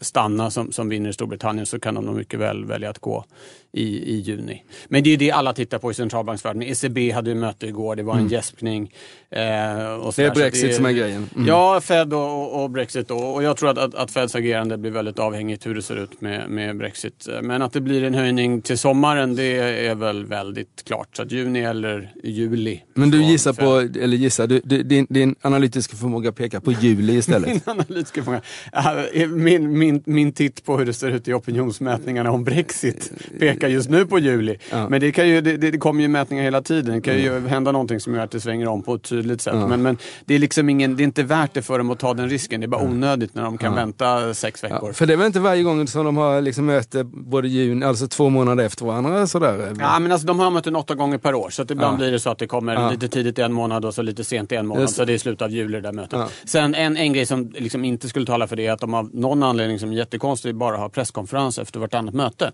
Stanna 0.02 0.52
som, 0.52 0.72
som 0.72 0.90
vinner 0.90 1.10
i 1.10 1.14
Storbritannien 1.14 1.66
så 1.66 1.80
kan 1.80 1.96
de 1.96 2.06
nog 2.06 2.16
mycket 2.16 2.40
väl 2.40 2.66
välja 2.66 2.90
att 2.90 3.00
gå 3.00 3.26
i, 3.74 4.14
i 4.16 4.20
juni. 4.20 4.64
Men 4.88 5.04
det 5.04 5.14
är 5.14 5.18
det 5.18 5.32
alla 5.32 5.54
tittar 5.54 5.80
på 5.80 5.92
i 5.92 5.94
centralbanksvärlden. 5.94 6.64
ECB 6.64 7.12
hade 7.12 7.30
ju 7.30 7.36
möte 7.36 7.68
igår, 7.68 7.96
det 7.96 8.04
var 8.04 8.16
en 8.16 8.28
gäspning. 8.28 8.94
Eh, 9.30 9.42
Mm. 9.42 10.12
Det 10.16 10.24
är 10.24 10.32
Brexit 10.32 10.76
som 10.76 10.86
är 10.86 10.92
grejen. 10.92 11.30
Mm. 11.36 11.48
Ja, 11.48 11.82
Fed 11.82 12.14
och, 12.14 12.64
och 12.64 12.70
Brexit 12.70 13.08
då. 13.08 13.18
Och 13.18 13.44
jag 13.44 13.58
tror 13.58 13.70
att, 13.70 13.78
att, 13.78 13.96
att 13.96 14.12
Feds 14.12 14.36
agerande 14.36 14.78
blir 14.78 14.92
väldigt 14.92 15.20
avhängigt 15.20 15.66
hur 15.66 15.76
det 15.76 15.82
ser 15.82 15.96
ut 15.96 16.22
med, 16.22 16.50
med 16.50 16.78
Brexit. 16.78 17.28
Men 17.42 17.62
att 17.62 17.74
det 17.74 17.82
blir 17.82 18.04
en 18.04 18.14
höjning 18.14 18.62
till 18.62 18.78
sommaren 18.78 19.36
det 19.36 19.58
är 19.88 19.96
väl 19.96 20.26
väldigt 20.26 20.84
klart. 20.88 21.16
Så 21.16 21.22
att 21.22 21.32
juni 21.32 21.60
eller 21.60 22.14
juli. 22.24 22.82
Men 22.94 23.12
du 23.12 23.24
gissar 23.24 23.54
på, 23.54 24.00
eller 24.00 24.18
gissar, 24.18 24.48
du, 24.48 24.60
din, 24.60 25.08
din 25.10 25.36
analytiska 25.42 25.98
förmåga 25.98 26.32
pekar 26.32 26.60
på 26.60 26.72
juli 26.72 27.18
istället. 27.18 27.50
Min 27.50 27.62
analytiska 27.66 28.24
förmåga. 28.24 28.44
Ja, 28.72 29.06
Min, 29.28 29.78
min, 29.78 30.04
min 30.06 30.34
titt 30.34 30.66
på 30.66 30.78
hur 30.78 30.86
det 30.86 30.94
ser 30.94 31.10
ut 31.10 31.28
i 31.28 31.34
opinionsmätningarna 31.34 32.32
om 32.32 32.44
Brexit 32.44 33.12
pekar 33.40 33.61
just 33.68 33.90
nu 33.90 34.06
på 34.06 34.20
juli. 34.20 34.58
Ja. 34.72 34.90
Men 34.90 35.02
det, 35.02 35.12
kan 35.12 35.30
ju, 35.30 35.42
det, 35.42 35.58
det 35.58 35.78
kommer 35.78 36.02
ju 36.02 36.08
mätningar 36.08 36.44
hela 36.44 36.62
tiden. 36.62 36.96
Det 36.96 37.02
kan 37.02 37.18
ju 37.18 37.48
hända 37.48 37.72
någonting 37.72 38.00
som 38.00 38.16
gör 38.16 38.24
att 38.24 38.32
det 38.32 38.40
svänger 38.40 38.68
om 38.68 38.84
på 38.84 38.94
ett 38.96 39.04
tydligt 39.04 39.42
sätt. 39.42 39.56
Men, 39.56 39.82
men 39.82 39.98
det, 40.26 40.36
är 40.36 40.40
liksom 40.40 40.70
ingen, 40.70 40.96
det 40.96 41.04
är 41.04 41.06
inte 41.06 41.24
värt 41.24 41.54
det 41.54 41.62
för 41.62 41.78
dem 41.78 41.90
att 41.92 42.00
ta 42.00 42.14
den 42.14 42.30
risken. 42.30 42.62
Det 42.62 42.66
är 42.66 42.68
bara 42.68 42.84
onödigt 42.84 43.36
när 43.36 43.44
de 43.44 43.58
kan 43.58 43.76
vänta 43.76 44.34
sex 44.34 44.64
veckor. 44.64 44.88
Ja, 44.88 44.94
för 44.94 45.06
det 45.06 45.14
är 45.14 45.18
väl 45.18 45.28
inte 45.28 45.40
varje 45.40 45.64
gång 45.64 45.88
som 45.88 46.06
de 46.06 46.18
har 46.18 46.42
liksom 46.42 46.66
möte 46.66 47.04
både 47.04 47.48
juni, 47.48 47.86
alltså 47.86 48.08
två 48.08 48.30
månader 48.30 48.64
efter 48.64 48.86
varandra 48.86 49.28
sådär? 49.28 49.76
Ja, 49.80 50.00
men 50.00 50.12
alltså, 50.12 50.28
de 50.28 50.40
har 50.40 50.52
möten 50.52 50.76
åtta 50.76 50.96
gånger 50.96 51.18
per 51.18 51.36
år. 51.36 51.50
Så 51.50 51.62
att 51.62 51.72
ibland 51.72 51.94
Ja. 51.94 51.98
blir 51.98 52.12
det 52.12 52.20
så 52.20 52.30
att 52.30 52.38
det 52.38 52.48
kommer 52.48 52.74
Ja. 52.74 52.92
lite 52.92 53.08
tidigt 53.08 53.40
en 53.40 53.54
månad 53.54 53.86
och 53.86 53.94
så 53.94 54.02
lite 54.02 54.24
sent 54.24 54.52
en 54.52 54.68
månad. 54.68 54.82
Just. 54.82 54.96
Så 54.96 55.06
det 55.06 55.14
är 55.14 55.18
slutet 55.18 55.42
av 55.42 55.52
juli 55.52 55.74
det 55.74 55.82
där 55.82 55.92
mötet. 55.92 56.20
Ja. 56.20 56.30
Sen 56.46 56.76
en, 56.76 56.98
en 56.98 57.14
grej 57.14 57.26
som 57.26 57.52
liksom 57.56 57.86
inte 57.86 58.10
skulle 58.10 58.26
tala 58.26 58.48
för 58.48 58.56
det 58.56 58.68
är 58.68 58.72
att 58.72 58.80
de 58.80 58.94
av 58.94 59.10
någon 59.14 59.44
anledning 59.44 59.80
som 59.80 59.92
är 59.92 59.96
jättekonstig 59.96 60.56
bara 60.56 60.78
har 60.78 60.90
presskonferens 60.90 61.60
efter 61.60 61.80
vartannat 61.80 62.14
möte. 62.14 62.52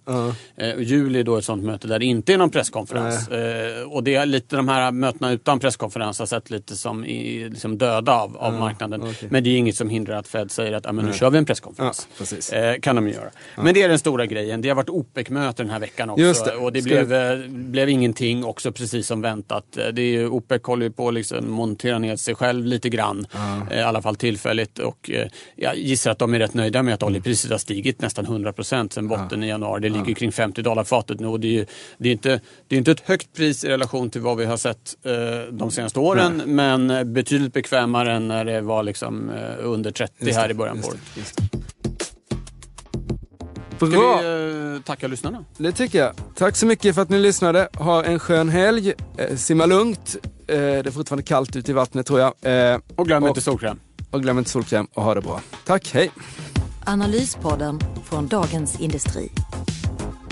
Eh, 0.58 0.72
och 0.72 0.82
juli 0.98 1.24
då 1.24 1.38
ett 1.38 1.46
sånt 1.46 1.64
möte 1.64 1.88
där 1.88 2.00
det 2.00 2.06
inte 2.06 2.34
är 2.34 2.38
någon 2.38 2.50
presskonferens. 2.50 3.28
Eh, 3.28 3.84
och 3.84 4.04
det 4.04 4.16
är 4.16 4.26
lite 4.26 4.56
de 4.56 4.68
här 4.68 4.92
mötena 4.92 5.32
utan 5.32 5.60
presskonferens 5.60 6.20
har 6.20 6.26
sett 6.26 6.50
lite 6.50 6.76
som 6.76 7.06
i, 7.06 7.50
liksom 7.50 7.78
döda 7.78 8.12
av, 8.14 8.38
av 8.38 8.54
marknaden. 8.54 9.02
okej. 9.02 9.28
Men 9.32 9.44
det 9.44 9.50
är 9.50 9.58
inget 9.58 9.76
som 9.76 9.90
hindrar 9.90 10.16
att 10.16 10.28
Fed 10.28 10.52
säger 10.52 10.74
att 10.74 10.86
ah, 10.86 10.92
men 10.92 11.06
nu 11.06 11.14
kör 11.14 11.30
vi 11.30 11.38
en 11.38 11.46
presskonferens. 11.46 12.08
Ja. 12.52 12.58
Eh, 12.58 12.80
kan 12.80 12.96
de 12.96 13.10
göra. 13.10 13.30
Men 13.56 13.74
det 13.74 13.82
är 13.82 13.90
den 13.90 14.00
stora 14.00 14.26
grejen. 14.26 14.62
Det 14.62 14.70
har 14.70 14.76
varit 14.76 14.90
OPEC-möte 14.90 15.64
den 15.64 15.70
här 15.72 15.80
veckan 15.80 16.10
också. 16.10 16.22
Just 16.24 16.46
det. 16.46 16.56
Och 16.56 16.74
det 16.74 16.82
Ska 16.82 16.90
blev, 16.90 17.14
eh, 17.14 17.48
blev 17.50 17.90
ingenting 17.90 18.44
också 18.46 18.72
precis 18.72 19.08
som 19.08 19.22
väntat. 19.22 19.78
Eh, 19.78 19.88
Det 19.88 20.02
är 20.02 20.12
ju, 20.12 20.28
OPEC 20.30 20.62
håller 20.64 20.86
ju 20.86 20.92
på 20.92 21.08
att 21.08 21.14
liksom 21.14 21.52
montera 21.52 22.00
ner 22.00 22.16
sig 22.16 22.36
själv 22.36 22.66
lite 22.66 22.90
grann. 22.90 23.26
Eh, 23.72 23.78
I 23.80 23.82
alla 23.82 24.02
fall 24.02 24.16
tillfälligt. 24.16 24.80
Och 24.80 25.12
eh, 25.12 25.28
jag 25.56 25.78
gissar 25.78 26.12
att 26.12 26.20
de 26.20 26.34
är 26.34 26.40
rätt 26.40 26.54
nöjda 26.54 26.84
med 26.84 26.94
att 26.94 27.04
oljepriset 27.04 27.52
har 27.52 27.58
stigit 27.58 28.02
nästan 28.02 28.26
100 28.26 28.54
procent 28.54 28.94
sedan 28.94 29.08
botten 29.08 29.44
i 29.44 29.48
januari. 29.48 29.82
Det 29.82 29.90
ligger 29.90 30.14
kring 30.14 30.32
50 30.32 30.62
dollar 30.62 30.84
fatet 30.88 31.20
nu. 31.20 31.28
Och 31.28 31.40
det 31.40 31.48
är 31.48 31.52
ju 31.52 31.66
det 31.98 32.10
är 32.10 32.14
inte, 32.14 32.40
det 32.68 32.76
är 32.76 32.78
inte 32.78 32.92
ett 32.92 33.02
högt 33.06 33.34
pris 33.34 33.64
i 33.64 33.68
relation 33.68 34.10
till 34.10 34.22
vad 34.22 34.38
vi 34.38 34.46
har 34.46 34.58
sett 34.58 34.96
eh, 35.04 35.14
de 35.52 35.72
senaste 35.72 36.00
åren. 36.00 36.42
Men 36.46 36.90
eh, 36.92 37.04
betydligt 37.04 37.54
bekvämare 37.54 38.14
än 38.14 38.28
när 38.28 38.46
det 38.46 38.62
var 38.62 38.84
liksom, 38.84 39.30
eh, 39.30 39.56
under 39.60 39.92
30 39.92 40.32
här 40.32 40.52
i 40.52 40.54
början 40.54 40.82
på 40.82 40.88
året. 40.88 41.00
Ska 43.78 43.86
Bra! 43.86 44.20
vi 44.22 44.76
eh, 44.76 44.82
tacka 44.82 45.08
lyssnarna? 45.08 45.46
Det 45.58 45.72
tycker 45.72 46.00
jag. 46.00 46.14
Tack 46.36 46.56
så 46.56 46.66
mycket 46.66 46.96
för 46.96 47.02
att 47.02 47.10
ni 47.10 47.20
lyssnade. 47.20 47.70
Ha 47.74 48.04
en 48.04 48.20
skön 48.20 48.50
helg. 48.50 48.94
Eh, 49.18 49.36
simma 49.36 49.66
lugnt. 49.66 50.16
Eh, 50.48 50.56
det 50.58 50.88
är 50.88 50.92
fortfarande 50.92 51.24
kallt 51.24 51.56
ute 51.56 51.72
i 51.72 51.74
vattnet 51.74 52.06
tror 52.06 52.20
jag. 52.20 52.34
Eh, 52.74 52.80
Och 52.96 53.06
glöm 53.08 53.24
Och- 53.24 53.30
inte 53.30 53.42
solkräm. 53.42 53.80
och 54.12 54.22
glöm 54.22 54.38
inte 54.38 54.50
solkräm 54.50 54.88
och 54.94 55.04
ha 55.04 55.14
det 55.16 55.22
bra. 55.22 55.42
Tack, 55.66 55.90
hej! 55.94 56.12
Analyspodden 56.86 57.80
från 58.10 58.28
Dagens 58.28 58.80
Industri. 58.80 59.30